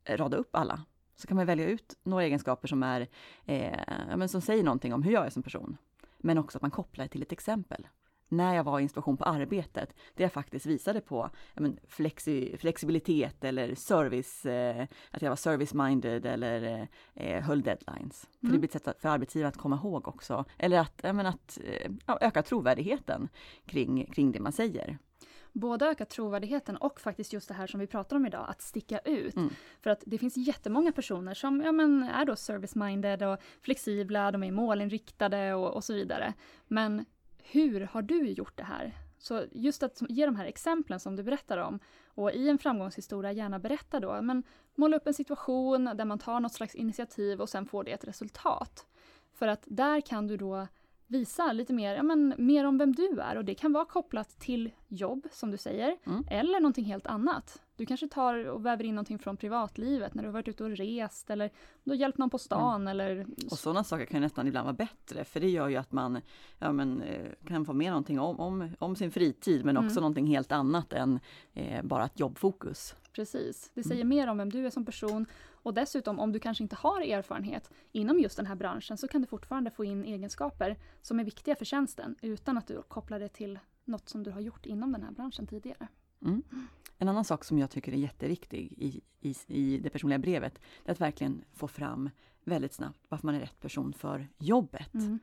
rada 0.06 0.38
upp 0.38 0.56
alla 0.56 0.86
så 1.19 1.27
kan 1.27 1.38
man 1.38 1.45
välja 1.45 1.66
ut 1.66 1.98
några 2.04 2.24
egenskaper 2.24 2.68
som, 2.68 2.83
är, 2.83 3.07
eh, 3.45 4.18
men 4.18 4.30
som 4.30 4.42
säger 4.42 4.63
någonting 4.63 4.94
om 4.94 5.04
hur 5.04 5.12
jag 5.12 5.25
är 5.25 5.30
som 5.30 5.44
person. 5.44 5.77
Men 6.18 6.38
också 6.38 6.57
att 6.57 6.62
man 6.62 6.71
kopplar 6.71 7.06
det 7.06 7.10
till 7.10 7.21
ett 7.21 7.31
exempel. 7.31 7.88
När 8.31 8.56
jag 8.56 8.63
var 8.63 8.80
i 8.80 8.83
en 8.83 8.89
situation 8.89 9.18
på 9.18 9.24
arbetet, 9.24 9.95
där 10.16 10.24
jag 10.24 10.33
faktiskt 10.33 10.66
visade 10.66 11.01
på 11.01 11.30
men, 11.54 11.80
flexi, 11.88 12.57
flexibilitet 12.57 13.44
eller 13.44 13.75
service, 13.75 14.45
eh, 14.45 14.88
att 15.12 15.21
jag 15.21 15.30
var 15.30 15.36
service-minded 15.36 16.25
eller 16.25 16.88
eh, 17.13 17.44
höll 17.44 17.62
deadlines. 17.62 18.00
Mm. 18.00 18.39
För 18.39 18.48
det 18.48 18.48
mm. 18.48 18.60
blir 18.60 18.75
ett 18.75 18.83
sätt 18.83 19.01
för 19.01 19.10
arbetsgivaren 19.10 19.50
att 19.50 19.57
komma 19.57 19.75
ihåg 19.75 20.07
också. 20.07 20.45
Eller 20.57 20.80
att, 20.80 21.04
men, 21.04 21.25
att 21.25 21.60
eh, 21.63 22.18
öka 22.21 22.44
trovärdigheten 22.44 23.30
kring, 23.66 24.06
kring 24.06 24.31
det 24.31 24.39
man 24.39 24.51
säger 24.51 24.98
både 25.54 25.86
öka 25.86 26.06
trovärdigheten 26.06 26.78
och 26.78 27.00
faktiskt 27.00 27.34
just 27.34 27.48
det 27.48 27.54
här 27.54 27.68
som 27.68 27.80
vi 27.80 27.88
pratar 27.88 28.16
om 28.16 28.25
idag, 28.25 28.46
att 28.50 28.62
sticka 28.62 29.00
ut. 29.00 29.36
Mm. 29.36 29.50
För 29.81 29.90
att 29.90 30.04
det 30.06 30.18
finns 30.18 30.38
jättemånga 30.38 30.92
personer 30.92 31.34
som 31.34 31.62
ja, 31.62 31.72
men 31.72 32.04
är 32.04 32.25
då 32.25 32.36
service-minded 32.36 33.34
och 33.34 33.40
flexibla, 33.62 34.31
de 34.31 34.44
är 34.44 34.51
målinriktade 34.51 35.54
och, 35.54 35.74
och 35.74 35.84
så 35.84 35.94
vidare. 35.94 36.34
Men 36.68 37.06
hur 37.44 37.81
har 37.81 38.01
du 38.01 38.30
gjort 38.30 38.57
det 38.57 38.63
här? 38.63 38.94
Så 39.18 39.44
just 39.51 39.84
att 39.84 40.01
ge 40.10 40.25
de 40.25 40.36
här 40.36 40.46
exemplen 40.46 41.00
som 41.00 41.16
du 41.16 41.24
berättar 41.24 41.57
om 41.57 41.80
och 42.06 42.31
i 42.31 42.50
en 42.50 42.57
framgångshistoria 42.57 43.31
gärna 43.31 43.60
berätta 43.60 44.00
då, 44.00 44.22
men 44.22 44.44
måla 44.75 44.98
upp 44.98 45.07
en 45.07 45.13
situation 45.13 45.86
där 45.86 46.06
man 46.06 46.19
tar 46.19 46.40
något 46.40 46.54
slags 46.54 46.75
initiativ 46.75 47.42
och 47.42 47.50
sen 47.50 47.66
får 47.66 47.84
det 47.84 47.92
ett 47.92 48.07
resultat. 48.07 48.86
För 49.34 49.48
att 49.48 49.63
där 49.66 50.02
kan 50.02 50.28
du 50.28 50.38
då 50.38 50.68
visa 51.09 51.53
lite 51.53 51.73
mer, 51.73 51.95
ja, 51.95 52.03
men, 52.03 52.33
mer 52.38 52.65
om 52.65 52.77
vem 52.77 52.95
du 52.95 53.19
är 53.21 53.35
och 53.35 53.45
det 53.45 53.56
kan 53.56 53.73
vara 53.73 53.85
kopplat 53.85 54.39
till 54.39 54.71
jobb 54.88 55.27
som 55.31 55.51
du 55.51 55.57
säger 55.57 55.97
mm. 56.06 56.23
eller 56.29 56.59
någonting 56.59 56.85
helt 56.85 57.07
annat. 57.07 57.61
Du 57.75 57.85
kanske 57.85 58.07
tar 58.07 58.45
och 58.45 58.65
väver 58.65 58.83
in 58.83 58.95
någonting 58.95 59.19
från 59.19 59.38
privatlivet 59.38 60.13
när 60.13 60.23
du 60.23 60.27
har 60.27 60.33
varit 60.33 60.47
ute 60.47 60.63
och 60.63 60.69
rest 60.69 61.29
eller 61.29 61.51
du 61.83 61.91
har 61.91 61.95
hjälpt 61.95 62.17
någon 62.17 62.29
på 62.29 62.38
stan 62.38 62.81
mm. 62.81 62.88
eller... 62.88 63.25
Och 63.51 63.59
sådana 63.59 63.83
saker 63.83 64.06
kan 64.06 64.21
nästan 64.21 64.47
ibland 64.47 64.65
vara 64.65 64.73
bättre 64.73 65.23
för 65.23 65.39
det 65.39 65.50
gör 65.50 65.67
ju 65.67 65.75
att 65.75 65.91
man 65.91 66.21
ja, 66.59 66.71
men, 66.71 67.01
eh, 67.01 67.31
kan 67.47 67.65
få 67.65 67.73
med 67.73 67.89
någonting 67.91 68.19
om, 68.19 68.39
om, 68.39 68.69
om 68.80 68.95
sin 68.95 69.11
fritid 69.11 69.66
men 69.66 69.78
också 69.78 69.92
mm. 69.92 70.01
någonting 70.01 70.28
helt 70.28 70.51
annat 70.51 70.94
än 70.94 71.19
eh, 71.54 71.83
bara 71.83 72.06
ett 72.06 72.19
jobbfokus. 72.19 72.95
Precis, 73.19 73.71
det 73.73 73.83
säger 73.83 74.02
mm. 74.02 74.09
mer 74.09 74.28
om 74.28 74.38
vem 74.38 74.49
du 74.49 74.66
är 74.66 74.69
som 74.69 74.85
person 74.85 75.26
och 75.52 75.73
dessutom 75.73 76.19
om 76.19 76.31
du 76.31 76.40
kanske 76.40 76.64
inte 76.64 76.76
har 76.76 77.02
erfarenhet 77.02 77.71
inom 77.92 78.19
just 78.19 78.38
den 78.38 78.45
här 78.45 78.56
branschen 78.56 78.97
så 78.97 79.07
kan 79.07 79.21
du 79.21 79.28
fortfarande 79.28 79.71
få 79.71 79.83
in 79.83 80.06
egenskaper 80.06 80.78
som 81.02 81.19
är 81.19 81.23
viktiga 81.23 81.56
för 81.56 81.66
tjänsten 81.66 82.16
utan 82.21 82.57
att 82.57 82.68
du 82.68 82.81
kopplar 82.81 83.19
det 83.19 83.30
till 83.30 83.59
något 83.85 84.09
som 84.09 84.23
du 84.23 84.31
har 84.31 84.40
gjort 84.40 84.66
inom 84.66 84.92
den 84.92 85.04
här 85.04 85.11
branschen 85.11 85.47
tidigare. 85.47 85.88
Mm. 86.21 86.44
En 86.97 87.09
annan 87.09 87.26
sak 87.26 87.44
som 87.44 87.59
jag 87.59 87.69
tycker 87.69 87.92
är 87.92 87.97
jätteviktig 87.97 88.73
i, 88.78 89.02
i, 89.19 89.35
i 89.47 89.78
det 89.78 89.90
personliga 89.90 90.19
brevet, 90.19 90.61
är 90.85 90.92
att 90.92 91.02
verkligen 91.02 91.44
få 91.54 91.68
fram 91.68 92.09
väldigt 92.44 92.73
snabbt 92.73 93.06
varför 93.09 93.26
man 93.26 93.35
är 93.35 93.40
rätt 93.40 93.59
person 93.59 93.94
för 93.94 94.28
jobbet. 94.38 94.94
Mm. 94.94 95.19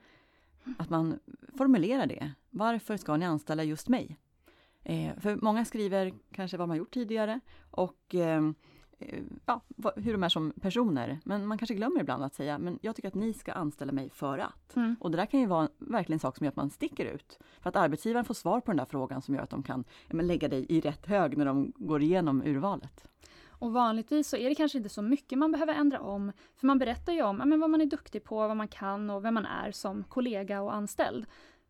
Att 0.78 0.90
man 0.90 1.18
formulerar 1.54 2.06
det. 2.06 2.32
Varför 2.50 2.96
ska 2.96 3.16
ni 3.16 3.26
anställa 3.26 3.64
just 3.64 3.88
mig? 3.88 4.18
Eh, 4.88 5.18
för 5.18 5.36
många 5.36 5.64
skriver 5.64 6.12
kanske 6.32 6.56
vad 6.56 6.68
man 6.68 6.76
gjort 6.76 6.94
tidigare 6.94 7.40
och 7.70 8.14
eh, 8.14 8.40
Eh, 8.98 9.22
ja, 9.46 9.60
hur 9.96 10.12
de 10.12 10.22
är 10.22 10.28
som 10.28 10.52
personer. 10.60 11.20
Men 11.24 11.46
man 11.46 11.58
kanske 11.58 11.74
glömmer 11.74 12.00
ibland 12.00 12.24
att 12.24 12.34
säga, 12.34 12.58
men 12.58 12.78
jag 12.82 12.96
tycker 12.96 13.08
att 13.08 13.14
ni 13.14 13.34
ska 13.34 13.52
anställa 13.52 13.92
mig 13.92 14.10
för 14.10 14.38
att. 14.38 14.76
Mm. 14.76 14.96
Och 15.00 15.10
det 15.10 15.16
där 15.16 15.26
kan 15.26 15.40
ju 15.40 15.46
vara 15.46 15.68
verkligen 15.78 16.16
en 16.16 16.20
sak 16.20 16.36
som 16.36 16.44
gör 16.44 16.50
att 16.50 16.56
man 16.56 16.70
sticker 16.70 17.04
ut. 17.04 17.38
För 17.60 17.68
att 17.68 17.76
arbetsgivaren 17.76 18.24
får 18.24 18.34
svar 18.34 18.60
på 18.60 18.70
den 18.70 18.76
där 18.76 18.84
frågan 18.84 19.22
som 19.22 19.34
gör 19.34 19.42
att 19.42 19.50
de 19.50 19.62
kan 19.62 19.84
ja, 20.08 20.20
lägga 20.20 20.48
dig 20.48 20.66
i 20.68 20.80
rätt 20.80 21.06
hög 21.06 21.36
när 21.36 21.44
de 21.44 21.72
går 21.76 22.02
igenom 22.02 22.42
urvalet. 22.42 23.08
Och 23.48 23.72
vanligtvis 23.72 24.28
så 24.28 24.36
är 24.36 24.48
det 24.48 24.54
kanske 24.54 24.78
inte 24.78 24.90
så 24.90 25.02
mycket 25.02 25.38
man 25.38 25.52
behöver 25.52 25.74
ändra 25.74 26.00
om. 26.00 26.32
För 26.56 26.66
man 26.66 26.78
berättar 26.78 27.12
ju 27.12 27.22
om 27.22 27.38
ja, 27.38 27.44
men 27.44 27.60
vad 27.60 27.70
man 27.70 27.80
är 27.80 27.86
duktig 27.86 28.24
på, 28.24 28.36
vad 28.36 28.56
man 28.56 28.68
kan 28.68 29.10
och 29.10 29.24
vem 29.24 29.34
man 29.34 29.46
är 29.46 29.72
som 29.72 30.04
kollega 30.04 30.60
och 30.60 30.74
anställd. 30.74 31.26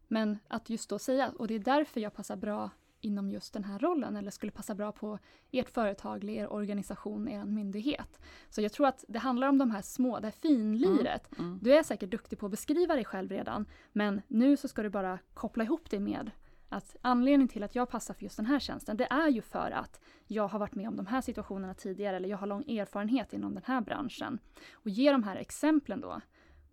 Men 0.09 0.39
att 0.49 0.71
just 0.71 0.91
då 0.91 0.99
säga, 0.99 1.33
och 1.39 1.49
det 1.49 1.55
är 1.55 1.59
därför 1.59 2.01
jag 2.01 2.15
passar 2.15 2.37
bra 2.37 2.71
inom 3.07 3.31
just 3.31 3.53
den 3.53 3.65
här 3.65 3.79
rollen 3.79 4.17
eller 4.17 4.31
skulle 4.31 4.53
passa 4.53 4.75
bra 4.75 4.93
på 4.93 5.19
ert 5.51 5.71
företag, 5.71 6.25
er 6.25 6.53
organisation, 6.53 7.29
er 7.29 7.45
myndighet. 7.45 8.21
Så 8.51 8.61
jag 8.61 8.73
tror 8.73 8.87
att 8.87 9.05
det 9.09 9.19
handlar 9.19 9.49
om 9.49 9.59
de 9.59 9.71
här 9.71 9.83
små, 9.83 10.21
det 10.21 10.27
här 10.27 10.33
finliret. 10.33 11.39
Mm, 11.39 11.49
mm. 11.51 11.59
Du 11.63 11.75
är 11.75 11.83
säkert 11.83 12.11
duktig 12.11 12.39
på 12.39 12.47
att 12.47 12.51
beskriva 12.51 12.95
dig 12.95 13.05
själv 13.05 13.31
redan, 13.31 13.67
men 13.93 14.23
nu 14.29 14.57
så 14.57 14.69
ska 14.69 14.83
du 14.83 14.89
bara 14.89 15.19
koppla 15.35 15.65
ihop 15.65 15.91
det 15.91 16.01
med 16.01 16.31
att 16.69 16.97
anledningen 17.03 17.49
till 17.49 17.63
att 17.63 17.75
jag 17.75 17.91
passar 17.91 18.15
för 18.15 18.23
just 18.23 18.37
den 18.37 18.47
här 18.47 18.59
tjänsten, 18.59 18.97
det 18.97 19.07
är 19.11 19.29
ju 19.29 19.43
för 19.43 19.71
att 19.71 20.01
jag 20.27 20.49
har 20.49 20.59
varit 20.59 20.75
med 20.75 20.89
om 20.89 20.97
de 20.97 21.07
här 21.07 21.21
situationerna 21.21 21.75
tidigare 21.75 22.17
eller 22.17 22.29
jag 22.29 22.37
har 22.39 22.47
lång 22.47 22.71
erfarenhet 22.71 23.33
inom 23.33 23.55
den 23.55 23.63
här 23.67 23.81
branschen. 23.81 24.39
Och 24.73 24.91
ge 24.91 25.13
de 25.13 25.23
här 25.23 25.37
exemplen 25.37 26.01
då 26.01 26.21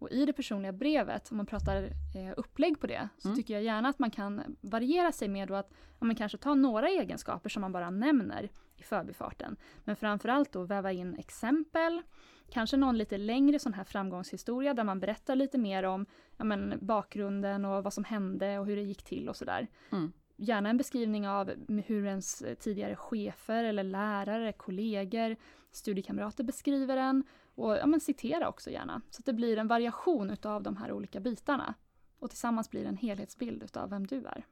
Och 0.04 0.12
i 0.12 0.26
det 0.26 0.34
personliga 0.34 0.72
brevet, 0.72 1.32
om 1.32 1.38
man 1.38 1.46
pratar 1.46 1.84
eh, 2.16 2.34
upplägg 2.38 2.80
på 2.80 2.88
det, 2.88 3.10
så 3.18 3.28
Mm. 3.28 3.38
tycker 3.38 3.54
jag 3.54 3.64
gärna 3.64 3.90
att 3.90 4.00
man 4.00 4.12
kan 4.12 4.58
variera 4.62 5.12
sig 5.12 5.28
med 5.28 5.52
att 5.52 5.70
ja, 6.00 6.06
men 6.06 6.16
kanske 6.16 6.38
ta 6.38 6.56
några 6.56 6.90
egenskaper 6.90 7.50
som 7.50 7.62
man 7.62 7.72
bara 7.72 7.90
nämner 7.90 8.50
i 8.78 8.84
förbifarten. 8.84 9.56
Men 9.84 9.96
framförallt 9.96 10.52
då 10.52 10.64
väva 10.64 10.92
in 10.92 11.16
exempel, 11.20 12.02
kanske 12.50 12.78
någon 12.78 12.98
lite 12.98 13.18
längre 13.18 13.60
sån 13.60 13.74
här 13.74 13.84
framgångshistoria 13.84 14.74
där 14.74 14.84
man 14.84 15.00
berättar 15.00 15.36
lite 15.36 15.58
mer 15.58 15.84
om 15.84 16.06
ja, 16.38 16.44
men, 16.44 16.74
bakgrunden 16.82 17.66
och 17.66 17.84
vad 17.84 17.94
som 17.94 18.04
hände 18.04 18.60
och 18.60 18.66
hur 18.66 18.76
det 18.76 18.82
gick 18.82 19.04
till 19.04 19.30
och 19.30 19.36
sådär. 19.36 19.68
Mm. 19.92 20.12
Gärna 20.38 20.70
en 20.70 20.78
beskrivning 20.78 21.28
av 21.28 21.52
hur 21.86 22.06
ens 22.06 22.44
tidigare 22.60 22.96
chefer 22.96 23.64
eller 23.64 23.84
lärare, 23.84 24.54
kollegor, 24.54 25.36
studiekamrater 25.72 26.44
beskriver 26.44 26.98
en 26.98 27.24
och 27.56 27.76
ja, 27.76 27.86
men 27.86 28.00
citera 28.00 28.50
också 28.50 28.70
gärna. 28.70 29.02
Så 29.10 29.20
att 29.20 29.26
det 29.26 29.34
blir 29.34 29.58
en 29.58 29.68
variation 29.68 30.30
utav 30.30 30.64
de 30.64 30.78
här 30.78 30.92
olika 30.92 31.20
bitarna. 31.20 31.74
Och 32.20 32.30
tillsammans 32.30 32.70
blir 32.70 32.82
det 32.82 32.90
en 32.90 32.98
helhetsbild 32.98 33.64
utav 33.64 33.90
vem 33.90 34.08
du 34.08 34.26
är. 34.26 34.46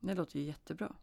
Det 0.00 0.14
låter 0.14 0.38
ju 0.38 0.44
jättebra. 0.44 0.96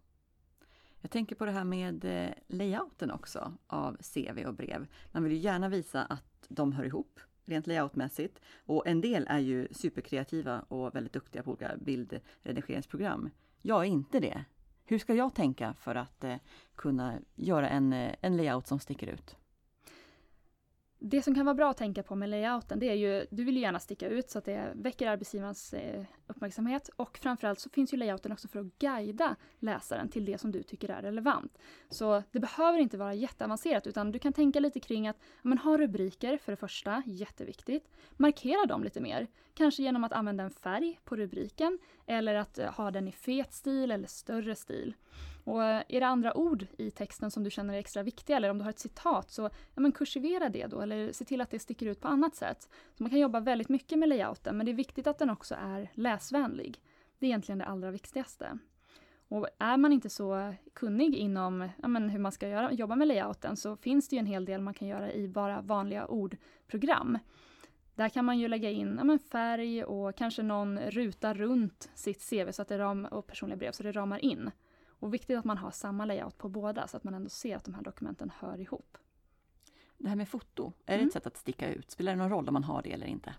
Jag 1.01 1.11
tänker 1.11 1.35
på 1.35 1.45
det 1.45 1.51
här 1.51 1.63
med 1.63 2.05
eh, 2.05 2.33
layouten 2.47 3.11
också 3.11 3.53
av 3.67 3.97
CV 3.97 4.45
och 4.45 4.53
brev. 4.53 4.87
Man 5.11 5.23
vill 5.23 5.33
ju 5.33 5.39
gärna 5.39 5.69
visa 5.69 6.03
att 6.03 6.45
de 6.49 6.71
hör 6.71 6.83
ihop 6.83 7.19
rent 7.45 7.67
layoutmässigt. 7.67 8.39
Och 8.65 8.87
en 8.87 9.01
del 9.01 9.25
är 9.29 9.39
ju 9.39 9.67
superkreativa 9.71 10.59
och 10.59 10.95
väldigt 10.95 11.13
duktiga 11.13 11.43
på 11.43 11.51
olika 11.51 11.77
bildredigeringsprogram. 11.77 13.29
Jag 13.61 13.81
är 13.81 13.87
inte 13.87 14.19
det. 14.19 14.45
Hur 14.85 14.99
ska 14.99 15.13
jag 15.13 15.35
tänka 15.35 15.73
för 15.73 15.95
att 15.95 16.23
eh, 16.23 16.35
kunna 16.75 17.19
göra 17.35 17.69
en, 17.69 17.93
eh, 17.93 18.15
en 18.21 18.37
layout 18.37 18.67
som 18.67 18.79
sticker 18.79 19.07
ut? 19.07 19.35
Det 21.05 21.21
som 21.21 21.35
kan 21.35 21.45
vara 21.45 21.55
bra 21.55 21.69
att 21.69 21.77
tänka 21.77 22.03
på 22.03 22.15
med 22.15 22.29
layouten, 22.29 22.79
det 22.79 22.89
är 22.89 22.93
ju, 22.93 23.25
du 23.29 23.43
vill 23.43 23.55
ju 23.55 23.61
gärna 23.61 23.79
sticka 23.79 24.07
ut 24.07 24.29
så 24.29 24.37
att 24.37 24.45
det 24.45 24.71
väcker 24.75 25.07
arbetsgivarens 25.07 25.73
eh, 25.73 26.03
uppmärksamhet 26.27 26.89
och 26.95 27.17
framförallt 27.17 27.59
så 27.59 27.69
finns 27.69 27.93
ju 27.93 27.97
layouten 27.97 28.31
också 28.31 28.47
för 28.47 28.59
att 28.59 28.79
guida 28.79 29.35
läsaren 29.59 30.09
till 30.09 30.25
det 30.25 30.37
som 30.37 30.51
du 30.51 30.63
tycker 30.63 30.89
är 30.89 31.01
relevant. 31.01 31.57
Så 31.89 32.23
det 32.31 32.39
behöver 32.39 32.79
inte 32.79 32.97
vara 32.97 33.13
jätteavancerat 33.13 33.87
utan 33.87 34.11
du 34.11 34.19
kan 34.19 34.33
tänka 34.33 34.59
lite 34.59 34.79
kring 34.79 35.07
att 35.07 35.17
men 35.41 35.57
ha 35.57 35.77
rubriker 35.77 36.37
för 36.37 36.51
det 36.51 36.57
första, 36.57 37.03
jätteviktigt. 37.05 37.89
Markera 38.17 38.65
dem 38.65 38.83
lite 38.83 39.01
mer, 39.01 39.27
kanske 39.53 39.83
genom 39.83 40.03
att 40.03 40.13
använda 40.13 40.43
en 40.43 40.51
färg 40.51 40.99
på 41.03 41.15
rubriken 41.15 41.79
eller 42.05 42.35
att 42.35 42.59
eh, 42.59 42.71
ha 42.71 42.91
den 42.91 43.07
i 43.07 43.11
fet 43.11 43.53
stil 43.53 43.91
eller 43.91 44.07
större 44.07 44.55
stil. 44.55 44.95
Och 45.43 45.63
eh, 45.63 45.83
är 45.87 45.99
det 45.99 46.07
andra 46.07 46.37
ord 46.37 46.65
i 46.77 46.91
texten 46.91 47.31
som 47.31 47.43
du 47.43 47.49
känner 47.49 47.73
är 47.73 47.77
extra 47.77 48.03
viktiga 48.03 48.37
eller 48.37 48.49
om 48.49 48.57
du 48.57 48.63
har 48.63 48.69
ett 48.69 48.79
citat 48.79 49.31
så 49.31 49.41
ja, 49.41 49.81
men 49.81 49.91
kursivera 49.91 50.49
det 50.49 50.67
då 50.67 50.81
eller 50.81 51.11
se 51.11 51.25
till 51.25 51.41
att 51.41 51.49
det 51.49 51.59
sticker 51.59 51.85
ut 51.85 52.01
på 52.01 52.07
annat 52.07 52.35
sätt. 52.35 52.69
Så 52.97 53.03
man 53.03 53.09
kan 53.09 53.19
jobba 53.19 53.39
väldigt 53.39 53.69
mycket 53.69 53.99
med 53.99 54.09
layouten 54.09 54.57
men 54.57 54.65
det 54.65 54.71
är 54.71 54.73
viktigt 54.73 55.07
att 55.07 55.17
den 55.17 55.29
också 55.29 55.55
är 55.59 55.91
läsvänlig. 55.93 56.81
Det 57.19 57.25
är 57.25 57.27
egentligen 57.27 57.59
det 57.59 57.65
allra 57.65 57.91
viktigaste. 57.91 58.57
Och 59.27 59.47
är 59.59 59.77
man 59.77 59.93
inte 59.93 60.09
så 60.09 60.53
kunnig 60.73 61.15
inom 61.15 61.69
ja, 61.81 61.87
men 61.87 62.09
hur 62.09 62.19
man 62.19 62.31
ska 62.31 62.47
göra, 62.47 62.71
jobba 62.71 62.95
med 62.95 63.07
layouten 63.07 63.57
så 63.57 63.75
finns 63.75 64.09
det 64.09 64.15
ju 64.15 64.19
en 64.19 64.25
hel 64.25 64.45
del 64.45 64.61
man 64.61 64.73
kan 64.73 64.87
göra 64.87 65.13
i 65.13 65.27
bara 65.27 65.61
vanliga 65.61 66.05
ordprogram. 66.05 67.17
Där 67.95 68.09
kan 68.09 68.25
man 68.25 68.39
ju 68.39 68.47
lägga 68.47 68.69
in 68.69 68.95
ja, 68.97 69.03
men 69.03 69.19
färg 69.19 69.83
och 69.83 70.15
kanske 70.15 70.43
någon 70.43 70.79
ruta 70.79 71.33
runt 71.33 71.89
sitt 71.95 72.29
CV 72.29 72.51
så 72.51 72.61
att 72.61 72.67
det 72.67 72.77
ram, 72.77 73.05
och 73.05 73.27
personliga 73.27 73.57
brev 73.57 73.71
så 73.71 73.83
det 73.83 73.91
ramar 73.91 74.25
in. 74.25 74.51
Och 74.87 75.13
viktigt 75.13 75.37
att 75.37 75.45
man 75.45 75.57
har 75.57 75.71
samma 75.71 76.05
layout 76.05 76.37
på 76.37 76.49
båda 76.49 76.87
så 76.87 76.97
att 76.97 77.03
man 77.03 77.13
ändå 77.13 77.29
ser 77.29 77.55
att 77.55 77.63
de 77.63 77.73
här 77.73 77.81
dokumenten 77.81 78.31
hör 78.39 78.59
ihop. 78.59 78.97
Det 79.97 80.09
här 80.09 80.15
med 80.15 80.29
foto, 80.29 80.73
är 80.85 80.93
det 80.93 80.93
Mm. 80.93 81.07
ett 81.07 81.13
sätt 81.13 81.27
att 81.27 81.37
sticka 81.37 81.69
ut? 81.69 81.91
Spelar 81.91 82.11
det 82.11 82.17
någon 82.17 82.29
roll 82.29 82.47
om 82.47 82.53
man 82.53 82.63
har 82.63 82.81
det 82.81 82.91
eller 82.91 83.07
inte? 83.07 83.35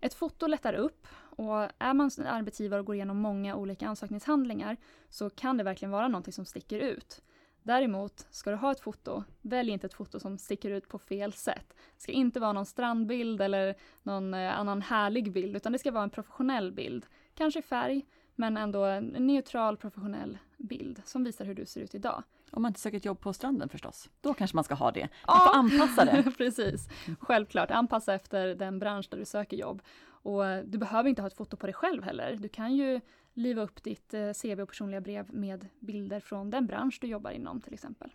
Ett 0.00 0.14
foto 0.14 0.46
lättar 0.46 0.74
upp 0.74 1.06
och 1.14 1.68
är 1.78 1.94
man 1.94 2.10
arbetsgivare 2.26 2.80
och 2.80 2.86
går 2.86 2.94
igenom 2.94 3.16
många 3.18 3.56
olika 3.56 3.88
ansökningshandlingar 3.88 4.76
så 5.08 5.30
kan 5.30 5.56
det 5.56 5.64
verkligen 5.64 5.92
vara 5.92 6.08
någonting 6.08 6.32
som 6.32 6.44
sticker 6.44 6.78
ut. 6.78 7.22
Däremot, 7.66 8.26
ska 8.30 8.50
du 8.50 8.56
ha 8.56 8.72
ett 8.72 8.80
foto, 8.80 9.24
välj 9.42 9.70
inte 9.70 9.86
ett 9.86 9.94
foto 9.94 10.20
som 10.20 10.38
sticker 10.38 10.70
ut 10.70 10.88
på 10.88 10.98
fel 10.98 11.32
sätt. 11.32 11.74
Det 11.96 12.02
ska 12.02 12.12
inte 12.12 12.40
vara 12.40 12.52
någon 12.52 12.66
strandbild 12.66 13.40
eller 13.40 13.74
någon 14.02 14.34
eh, 14.34 14.58
annan 14.58 14.82
härlig 14.82 15.32
bild, 15.32 15.56
utan 15.56 15.72
det 15.72 15.78
ska 15.78 15.90
vara 15.90 16.02
en 16.02 16.10
professionell 16.10 16.72
bild. 16.72 17.06
Kanske 17.34 17.58
i 17.60 17.62
färg, 17.62 18.06
men 18.34 18.56
ändå 18.56 18.84
en 18.84 19.04
neutral 19.04 19.76
professionell 19.76 20.38
bild 20.66 21.02
som 21.04 21.24
visar 21.24 21.44
hur 21.44 21.54
du 21.54 21.66
ser 21.66 21.80
ut 21.80 21.94
idag. 21.94 22.22
Om 22.50 22.62
man 22.62 22.70
inte 22.70 22.80
söker 22.80 22.96
ett 22.96 23.04
jobb 23.04 23.20
på 23.20 23.32
stranden 23.32 23.68
förstås. 23.68 24.10
Då 24.20 24.34
kanske 24.34 24.56
man 24.56 24.64
ska 24.64 24.74
ha 24.74 24.90
det. 24.90 25.08
Man 25.26 25.40
får 25.40 25.56
anpassa 25.56 26.04
det. 26.04 26.30
Precis, 26.38 26.88
självklart. 27.20 27.70
Anpassa 27.70 28.14
efter 28.14 28.54
den 28.54 28.78
bransch 28.78 29.06
där 29.10 29.18
du 29.18 29.24
söker 29.24 29.56
jobb. 29.56 29.82
Och 30.06 30.46
eh, 30.46 30.64
du 30.64 30.78
behöver 30.78 31.08
inte 31.08 31.22
ha 31.22 31.26
ett 31.26 31.36
foto 31.36 31.56
på 31.56 31.66
dig 31.66 31.74
själv 31.74 32.02
heller. 32.02 32.36
Du 32.40 32.48
kan 32.48 32.74
ju 32.76 33.00
liva 33.34 33.62
upp 33.62 33.82
ditt 33.82 34.14
eh, 34.14 34.32
CV 34.32 34.60
och 34.60 34.68
personliga 34.68 35.00
brev 35.00 35.34
med 35.34 35.68
bilder 35.80 36.20
från 36.20 36.50
den 36.50 36.66
bransch 36.66 36.98
du 37.00 37.06
jobbar 37.06 37.30
inom 37.30 37.60
till 37.60 37.74
exempel. 37.74 38.10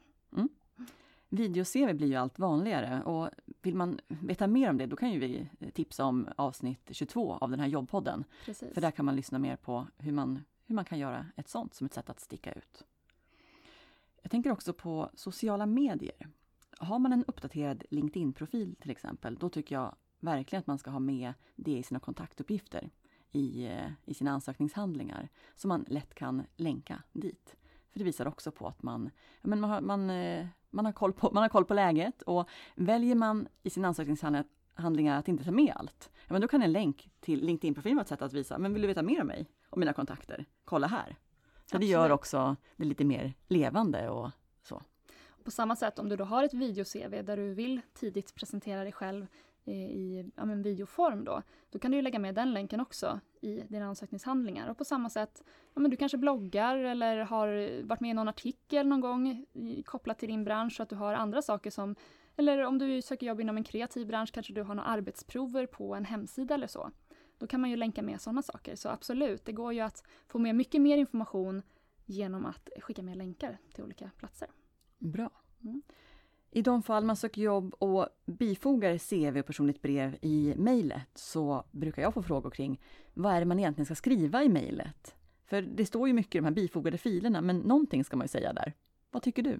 Video-CV 1.30 1.94
blir 1.94 2.08
ju 2.08 2.16
allt 2.16 2.40
vanligare 2.40 3.02
och 3.04 3.30
vill 3.62 3.76
man 3.76 4.00
veta 4.08 4.48
mer 4.48 4.70
om 4.70 4.78
det 4.78 4.86
då 4.86 4.96
kan 4.96 5.12
ju 5.12 5.20
vi 5.20 5.50
tipsa 5.72 6.06
om 6.06 6.28
avsnitt 6.36 6.90
22 6.92 7.34
av 7.34 7.50
den 7.50 7.60
här 7.60 7.68
jobbpodden. 7.68 8.24
Precis. 8.46 8.74
För 8.74 8.82
där 8.82 8.92
kan 8.92 9.06
man 9.06 9.16
lyssna 9.16 9.40
mer 9.40 9.56
på 9.56 9.88
hur 9.98 10.12
man, 10.12 10.44
hur 10.70 10.76
man 10.76 10.86
kan 10.86 11.00
göra 11.00 11.26
ett 11.36 11.48
sånt 11.48 11.74
som 11.74 11.86
ett 11.86 11.94
sätt 11.94 12.10
att 12.10 12.20
sticka 12.20 12.52
ut. 12.52 12.84
Jag 14.22 14.32
tänker 14.32 14.52
också 14.52 14.74
på 14.74 15.10
sociala 15.14 15.66
medier. 15.66 16.28
Har 16.78 17.00
man 17.00 17.14
en 17.14 17.26
uppdaterad 17.28 17.84
LinkedIn-profil 17.90 18.76
till 18.80 18.92
exempel, 18.92 19.36
då 19.36 19.50
tycker 19.50 19.76
jag 19.76 19.96
verkligen 20.20 20.60
att 20.60 20.68
man 20.68 20.78
ska 20.78 20.92
ha 20.92 21.00
med 21.00 21.34
det 21.56 21.78
i 21.78 21.84
sina 21.84 22.00
kontaktuppgifter 22.00 22.90
i, 23.32 23.66
eh, 23.66 23.92
i 24.06 24.14
sina 24.14 24.32
ansökningshandlingar, 24.32 25.30
så 25.56 25.68
man 25.68 25.86
lätt 25.88 26.14
kan 26.14 26.44
länka 26.56 27.04
dit. 27.14 27.56
För 27.92 28.00
det 28.00 28.06
visar 28.06 28.26
också 28.26 28.52
på 28.52 28.68
att 28.68 28.84
man, 28.84 29.10
men 29.42 29.60
man, 29.60 29.70
har, 29.70 29.82
man, 29.82 30.10
eh, 30.10 30.48
man, 30.70 30.86
har 30.86 30.92
koll 30.92 31.14
på, 31.14 31.32
man 31.34 31.44
har 31.44 31.50
koll 31.50 31.66
på 31.66 31.74
läget 31.74 32.22
och 32.22 32.50
väljer 32.76 33.16
man 33.16 33.48
i 33.64 33.70
sin 33.70 33.86
ansökningshandling 33.86 34.40
att 34.40 34.59
inte 35.28 35.44
ta 35.44 35.52
med 35.52 35.74
allt, 35.76 36.10
ja, 36.14 36.34
men 36.34 36.42
då 36.42 36.48
kan 36.48 36.62
en 36.62 36.72
länk 36.72 37.10
till 37.20 37.46
LinkedIn-profilen 37.46 37.96
vara 37.96 38.02
ett 38.02 38.08
sätt 38.08 38.22
att 38.22 38.34
visa, 38.34 38.58
men 38.58 38.74
vill 38.74 38.82
du 38.82 38.88
veta 38.88 39.04
mer 39.04 39.22
om 39.22 39.28
mig 39.28 39.48
och 39.70 39.78
mina 39.78 39.94
kontakter? 39.94 40.46
Kolla 40.66 40.88
här! 40.88 41.16
Så 41.66 41.78
det 41.78 41.86
gör 41.86 42.10
också 42.10 42.56
det 42.76 42.86
lite 42.86 43.06
mer 43.06 43.34
levande 43.48 44.10
och 44.10 44.32
så. 44.62 44.84
På 45.44 45.52
samma 45.52 45.76
sätt 45.76 46.00
om 46.00 46.10
du 46.10 46.16
då 46.16 46.24
har 46.24 46.44
ett 46.44 46.54
video-CV 46.54 47.24
där 47.24 47.38
du 47.38 47.54
vill 47.54 47.82
tidigt 47.94 48.36
presentera 48.36 48.84
dig 48.84 48.92
själv 48.92 49.28
i 49.66 50.26
ja, 50.36 50.46
videoform 50.46 51.24
då, 51.24 51.42
då 51.70 51.80
kan 51.80 51.92
du 51.92 52.02
lägga 52.02 52.20
med 52.20 52.36
den 52.36 52.54
länken 52.54 52.80
också 52.80 53.20
i 53.42 53.62
dina 53.62 53.86
ansökningshandlingar. 53.86 54.70
Och 54.70 54.78
på 54.78 54.86
samma 54.86 55.10
sätt, 55.10 55.44
ja, 55.74 55.82
men 55.82 55.92
du 55.92 55.98
kanske 55.98 56.18
bloggar 56.18 56.76
eller 56.76 57.18
har 57.18 57.48
varit 57.84 58.00
med 58.00 58.10
i 58.10 58.14
någon 58.14 58.28
artikel 58.28 58.88
någon 58.88 59.02
gång 59.02 59.46
kopplat 59.86 60.20
till 60.20 60.30
din 60.30 60.44
bransch 60.44 60.76
så 60.76 60.84
att 60.84 60.90
du 60.90 60.96
har 60.96 61.14
andra 61.14 61.42
saker 61.42 61.72
som 61.72 61.96
eller 62.40 62.64
om 62.66 62.78
du 62.78 63.02
söker 63.02 63.28
jobb 63.28 63.42
inom 63.42 63.58
en 63.58 63.64
kreativ 63.64 64.08
bransch 64.08 64.32
kanske 64.34 64.54
du 64.54 64.64
har 64.64 64.76
några 64.76 64.90
arbetsprover 64.90 65.66
på 65.66 65.96
en 65.96 66.06
hemsida 66.06 66.54
eller 66.54 66.68
så. 66.68 66.92
Då 67.38 67.48
kan 67.48 67.62
man 67.62 67.70
ju 67.70 67.76
länka 67.76 68.02
med 68.02 68.22
sådana 68.22 68.42
saker. 68.42 68.76
Så 68.76 68.90
absolut, 68.90 69.46
det 69.46 69.52
går 69.52 69.74
ju 69.74 69.80
att 69.80 70.04
få 70.28 70.40
med 70.40 70.56
mycket 70.56 70.82
mer 70.82 70.98
information 70.98 71.62
genom 72.06 72.46
att 72.46 72.70
skicka 72.82 73.02
med 73.02 73.18
länkar 73.18 73.58
till 73.74 73.84
olika 73.84 74.12
platser. 74.18 74.48
Bra. 74.98 75.32
Mm. 75.64 75.82
I 76.52 76.62
de 76.62 76.84
fall 76.84 77.06
man 77.06 77.16
söker 77.16 77.42
jobb 77.42 77.74
och 77.80 78.08
bifogar 78.26 78.98
CV 78.98 79.40
och 79.40 79.46
personligt 79.46 79.82
brev 79.82 80.18
i 80.22 80.54
mejlet 80.58 81.10
så 81.16 81.64
brukar 81.72 82.02
jag 82.02 82.14
få 82.14 82.24
frågor 82.24 82.50
kring 82.50 82.82
vad 83.14 83.34
är 83.34 83.40
det 83.40 83.46
man 83.46 83.60
egentligen 83.60 83.86
ska 83.86 83.96
skriva 83.96 84.44
i 84.44 84.50
mejlet? 84.50 85.16
För 85.46 85.62
det 85.62 85.86
står 85.86 86.08
ju 86.08 86.14
mycket 86.14 86.36
i 86.36 86.38
de 86.38 86.46
här 86.46 86.52
bifogade 86.52 86.98
filerna, 86.98 87.42
men 87.42 87.58
någonting 87.58 88.04
ska 88.04 88.18
man 88.18 88.24
ju 88.24 88.30
säga 88.30 88.54
där. 88.54 88.74
Vad 89.12 89.24
tycker 89.24 89.44
du? 89.44 89.60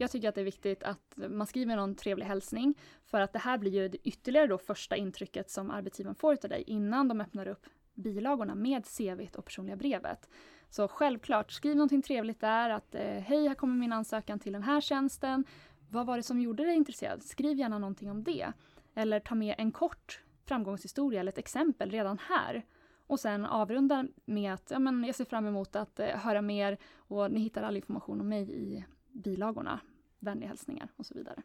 Jag 0.00 0.10
tycker 0.10 0.28
att 0.28 0.34
det 0.34 0.40
är 0.40 0.44
viktigt 0.44 0.82
att 0.82 1.14
man 1.16 1.46
skriver 1.46 1.76
någon 1.76 1.94
trevlig 1.94 2.26
hälsning 2.26 2.74
för 3.04 3.20
att 3.20 3.32
det 3.32 3.38
här 3.38 3.58
blir 3.58 3.72
ju 3.72 3.88
det 3.88 4.08
ytterligare 4.08 4.46
då 4.46 4.58
första 4.58 4.96
intrycket 4.96 5.50
som 5.50 5.70
arbetsgivaren 5.70 6.14
får 6.14 6.32
av 6.32 6.48
dig 6.48 6.64
innan 6.66 7.08
de 7.08 7.20
öppnar 7.20 7.48
upp 7.48 7.66
bilagorna 7.94 8.54
med 8.54 8.86
CVt 8.86 9.36
och 9.36 9.44
personliga 9.44 9.76
brevet. 9.76 10.28
Så 10.70 10.88
självklart, 10.88 11.52
skriv 11.52 11.76
någonting 11.76 12.02
trevligt 12.02 12.40
där 12.40 12.70
att 12.70 12.94
eh, 12.94 13.02
hej, 13.02 13.48
här 13.48 13.54
kommer 13.54 13.74
min 13.74 13.92
ansökan 13.92 14.38
till 14.38 14.52
den 14.52 14.62
här 14.62 14.80
tjänsten. 14.80 15.44
Vad 15.90 16.06
var 16.06 16.16
det 16.16 16.22
som 16.22 16.40
gjorde 16.40 16.64
dig 16.64 16.76
intresserad? 16.76 17.22
Skriv 17.22 17.58
gärna 17.58 17.78
någonting 17.78 18.10
om 18.10 18.24
det. 18.24 18.52
Eller 18.94 19.20
ta 19.20 19.34
med 19.34 19.54
en 19.58 19.72
kort 19.72 20.22
framgångshistoria 20.44 21.20
eller 21.20 21.32
ett 21.32 21.38
exempel 21.38 21.90
redan 21.90 22.18
här. 22.18 22.66
Och 23.06 23.20
sen 23.20 23.46
avrunda 23.46 24.06
med 24.24 24.54
att 24.54 24.70
ja, 24.70 24.78
men 24.78 25.04
jag 25.04 25.14
ser 25.14 25.24
fram 25.24 25.46
emot 25.46 25.76
att 25.76 26.00
eh, 26.00 26.06
höra 26.06 26.42
mer 26.42 26.78
och 26.96 27.32
ni 27.32 27.40
hittar 27.40 27.62
all 27.62 27.76
information 27.76 28.20
om 28.20 28.28
mig 28.28 28.50
i 28.52 28.84
bilagorna. 29.12 29.80
Vänliga 30.20 30.48
hälsningar 30.48 30.88
och 30.96 31.06
så 31.06 31.14
vidare. 31.14 31.42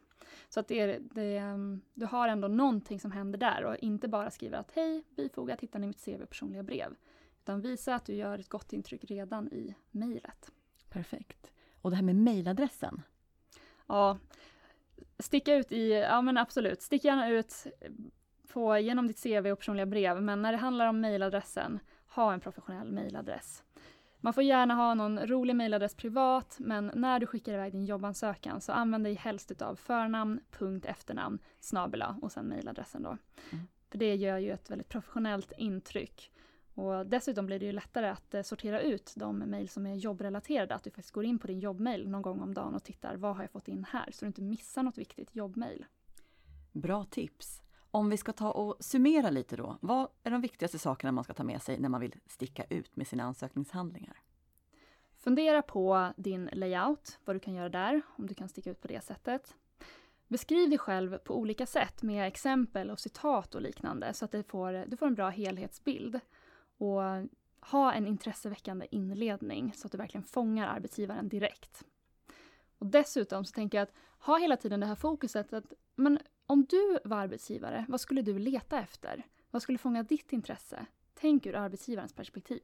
Så 0.48 0.60
att 0.60 0.68
det 0.68 0.80
är, 0.80 1.00
det, 1.00 1.36
ehm, 1.36 1.80
du 1.94 2.06
har 2.06 2.28
ändå 2.28 2.48
någonting 2.48 3.00
som 3.00 3.12
händer 3.12 3.38
där 3.38 3.64
och 3.64 3.76
inte 3.76 4.08
bara 4.08 4.30
skriver 4.30 4.58
att 4.58 4.72
hej, 4.72 5.04
bifogat 5.16 5.60
hittar 5.60 5.78
ni 5.78 5.86
mitt 5.86 6.04
CV 6.04 6.22
och 6.22 6.28
personliga 6.28 6.62
brev. 6.62 6.94
Utan 7.42 7.60
visa 7.60 7.94
att 7.94 8.04
du 8.04 8.14
gör 8.14 8.38
ett 8.38 8.48
gott 8.48 8.72
intryck 8.72 9.04
redan 9.04 9.48
i 9.48 9.74
mejlet. 9.90 10.52
Perfekt. 10.88 11.52
Och 11.82 11.90
det 11.90 11.96
här 11.96 12.02
med 12.02 12.16
mejladressen. 12.16 13.02
Ja, 13.86 14.18
sticka 15.18 15.54
ut 15.54 15.72
i, 15.72 15.92
ja 15.92 16.22
men 16.22 16.38
absolut, 16.38 16.82
stick 16.82 17.04
gärna 17.04 17.28
ut 17.28 17.66
få 18.56 18.76
igenom 18.76 19.06
ditt 19.06 19.22
CV 19.22 19.52
och 19.52 19.58
personliga 19.58 19.86
brev, 19.86 20.22
men 20.22 20.42
när 20.42 20.52
det 20.52 20.58
handlar 20.58 20.86
om 20.86 21.00
mejladressen, 21.00 21.80
ha 22.06 22.32
en 22.32 22.40
professionell 22.40 22.92
mejladress. 22.92 23.64
Man 24.26 24.32
får 24.32 24.42
gärna 24.42 24.74
ha 24.74 24.94
någon 24.94 25.26
rolig 25.26 25.56
mejladress 25.56 25.94
privat, 25.94 26.56
men 26.60 26.90
när 26.94 27.20
du 27.20 27.26
skickar 27.26 27.52
iväg 27.52 27.72
din 27.72 27.84
jobbansökan 27.84 28.60
så 28.60 28.72
använd 28.72 29.04
dig 29.04 29.14
helst 29.14 29.50
utav 29.50 29.76
förnamn, 29.76 30.40
punkt, 30.50 30.86
efternamn, 30.86 31.38
snabela 31.60 32.18
och 32.22 32.32
sen 32.32 32.46
mejladressen 32.46 33.02
då. 33.02 33.18
Mm. 33.52 33.66
För 33.90 33.98
det 33.98 34.14
gör 34.14 34.38
ju 34.38 34.52
ett 34.52 34.70
väldigt 34.70 34.88
professionellt 34.88 35.52
intryck. 35.58 36.32
Och 36.74 37.06
dessutom 37.06 37.46
blir 37.46 37.58
det 37.58 37.66
ju 37.66 37.72
lättare 37.72 38.08
att 38.08 38.34
eh, 38.34 38.42
sortera 38.42 38.80
ut 38.80 39.12
de 39.16 39.38
mejl 39.38 39.68
som 39.68 39.86
är 39.86 39.94
jobbrelaterade, 39.94 40.74
att 40.74 40.84
du 40.84 40.90
faktiskt 40.90 41.14
går 41.14 41.24
in 41.24 41.38
på 41.38 41.46
din 41.46 41.60
jobbmejl 41.60 42.08
någon 42.08 42.22
gång 42.22 42.40
om 42.40 42.54
dagen 42.54 42.74
och 42.74 42.84
tittar 42.84 43.16
vad 43.16 43.36
har 43.36 43.42
jag 43.42 43.50
fått 43.50 43.68
in 43.68 43.86
här, 43.90 44.10
så 44.12 44.24
du 44.24 44.26
inte 44.26 44.42
missar 44.42 44.82
något 44.82 44.98
viktigt 44.98 45.36
jobbmejl. 45.36 45.84
Bra 46.72 47.04
tips! 47.04 47.62
Om 47.96 48.10
vi 48.10 48.16
ska 48.16 48.32
ta 48.32 48.50
och 48.50 48.76
summera 48.80 49.30
lite 49.30 49.56
då, 49.56 49.78
vad 49.80 50.08
är 50.22 50.30
de 50.30 50.40
viktigaste 50.40 50.78
sakerna 50.78 51.12
man 51.12 51.24
ska 51.24 51.34
ta 51.34 51.44
med 51.44 51.62
sig 51.62 51.78
när 51.78 51.88
man 51.88 52.00
vill 52.00 52.14
sticka 52.26 52.64
ut 52.64 52.96
med 52.96 53.06
sina 53.06 53.24
ansökningshandlingar? 53.24 54.16
Fundera 55.18 55.62
på 55.62 56.12
din 56.16 56.50
layout, 56.52 57.18
vad 57.24 57.36
du 57.36 57.40
kan 57.40 57.54
göra 57.54 57.68
där, 57.68 58.02
om 58.06 58.26
du 58.26 58.34
kan 58.34 58.48
sticka 58.48 58.70
ut 58.70 58.80
på 58.80 58.88
det 58.88 59.04
sättet. 59.04 59.54
Beskriv 60.28 60.68
dig 60.70 60.78
själv 60.78 61.18
på 61.18 61.38
olika 61.38 61.66
sätt 61.66 62.02
med 62.02 62.26
exempel 62.26 62.90
och 62.90 63.00
citat 63.00 63.54
och 63.54 63.62
liknande 63.62 64.14
så 64.14 64.24
att 64.24 64.32
du 64.32 64.42
får, 64.42 64.86
du 64.86 64.96
får 64.96 65.06
en 65.06 65.14
bra 65.14 65.28
helhetsbild. 65.28 66.20
Och 66.78 67.00
ha 67.60 67.92
en 67.92 68.06
intresseväckande 68.06 68.86
inledning 68.90 69.72
så 69.76 69.86
att 69.86 69.92
du 69.92 69.98
verkligen 69.98 70.24
fångar 70.24 70.68
arbetsgivaren 70.68 71.28
direkt. 71.28 71.84
Och 72.78 72.86
dessutom 72.86 73.44
så 73.44 73.52
tänker 73.52 73.78
jag 73.78 73.82
att 73.82 73.94
ha 74.18 74.38
hela 74.38 74.56
tiden 74.56 74.80
det 74.80 74.86
här 74.86 74.94
fokuset 74.94 75.52
att 75.52 75.72
men 75.94 76.18
om 76.46 76.64
du 76.64 76.98
var 77.04 77.16
arbetsgivare, 77.16 77.84
vad 77.88 78.00
skulle 78.00 78.22
du 78.22 78.38
leta 78.38 78.78
efter? 78.80 79.26
Vad 79.50 79.62
skulle 79.62 79.78
fånga 79.78 80.02
ditt 80.02 80.32
intresse? 80.32 80.86
Tänk 81.14 81.46
ur 81.46 81.54
arbetsgivarens 81.54 82.12
perspektiv. 82.12 82.60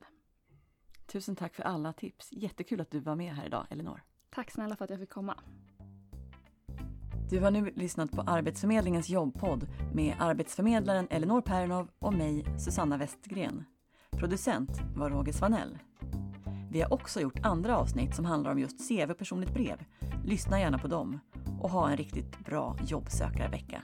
Tusen 1.06 1.36
tack 1.36 1.54
för 1.54 1.62
alla 1.62 1.92
tips. 1.92 2.28
Jättekul 2.32 2.80
att 2.80 2.90
du 2.90 3.00
var 3.00 3.16
med 3.16 3.34
här 3.34 3.46
idag, 3.46 3.66
Elinor. 3.70 4.02
Tack 4.30 4.50
snälla 4.50 4.76
för 4.76 4.84
att 4.84 4.90
jag 4.90 4.98
fick 4.98 5.10
komma. 5.10 5.40
Du 7.30 7.40
har 7.40 7.50
nu 7.50 7.72
lyssnat 7.76 8.10
på 8.10 8.20
Arbetsförmedlingens 8.20 9.10
jobbpodd 9.10 9.68
med 9.94 10.16
arbetsförmedlaren 10.18 11.06
Elinor 11.10 11.40
Pernov 11.40 11.90
och 11.98 12.14
mig, 12.14 12.44
Susanna 12.58 12.96
Westgren. 12.96 13.64
Producent 14.10 14.70
var 14.96 15.10
Roger 15.10 15.32
Svanell. 15.32 15.78
Vi 16.70 16.80
har 16.80 16.92
också 16.92 17.20
gjort 17.20 17.46
andra 17.46 17.76
avsnitt 17.78 18.16
som 18.16 18.24
handlar 18.24 18.52
om 18.52 18.58
just 18.58 18.88
CV 18.88 19.10
och 19.10 19.18
personligt 19.18 19.54
brev. 19.54 19.84
Lyssna 20.24 20.60
gärna 20.60 20.78
på 20.78 20.88
dem 20.88 21.20
och 21.62 21.70
ha 21.70 21.90
en 21.90 21.96
riktigt 21.96 22.44
bra 22.44 22.76
jobbsökarvecka. 22.86 23.82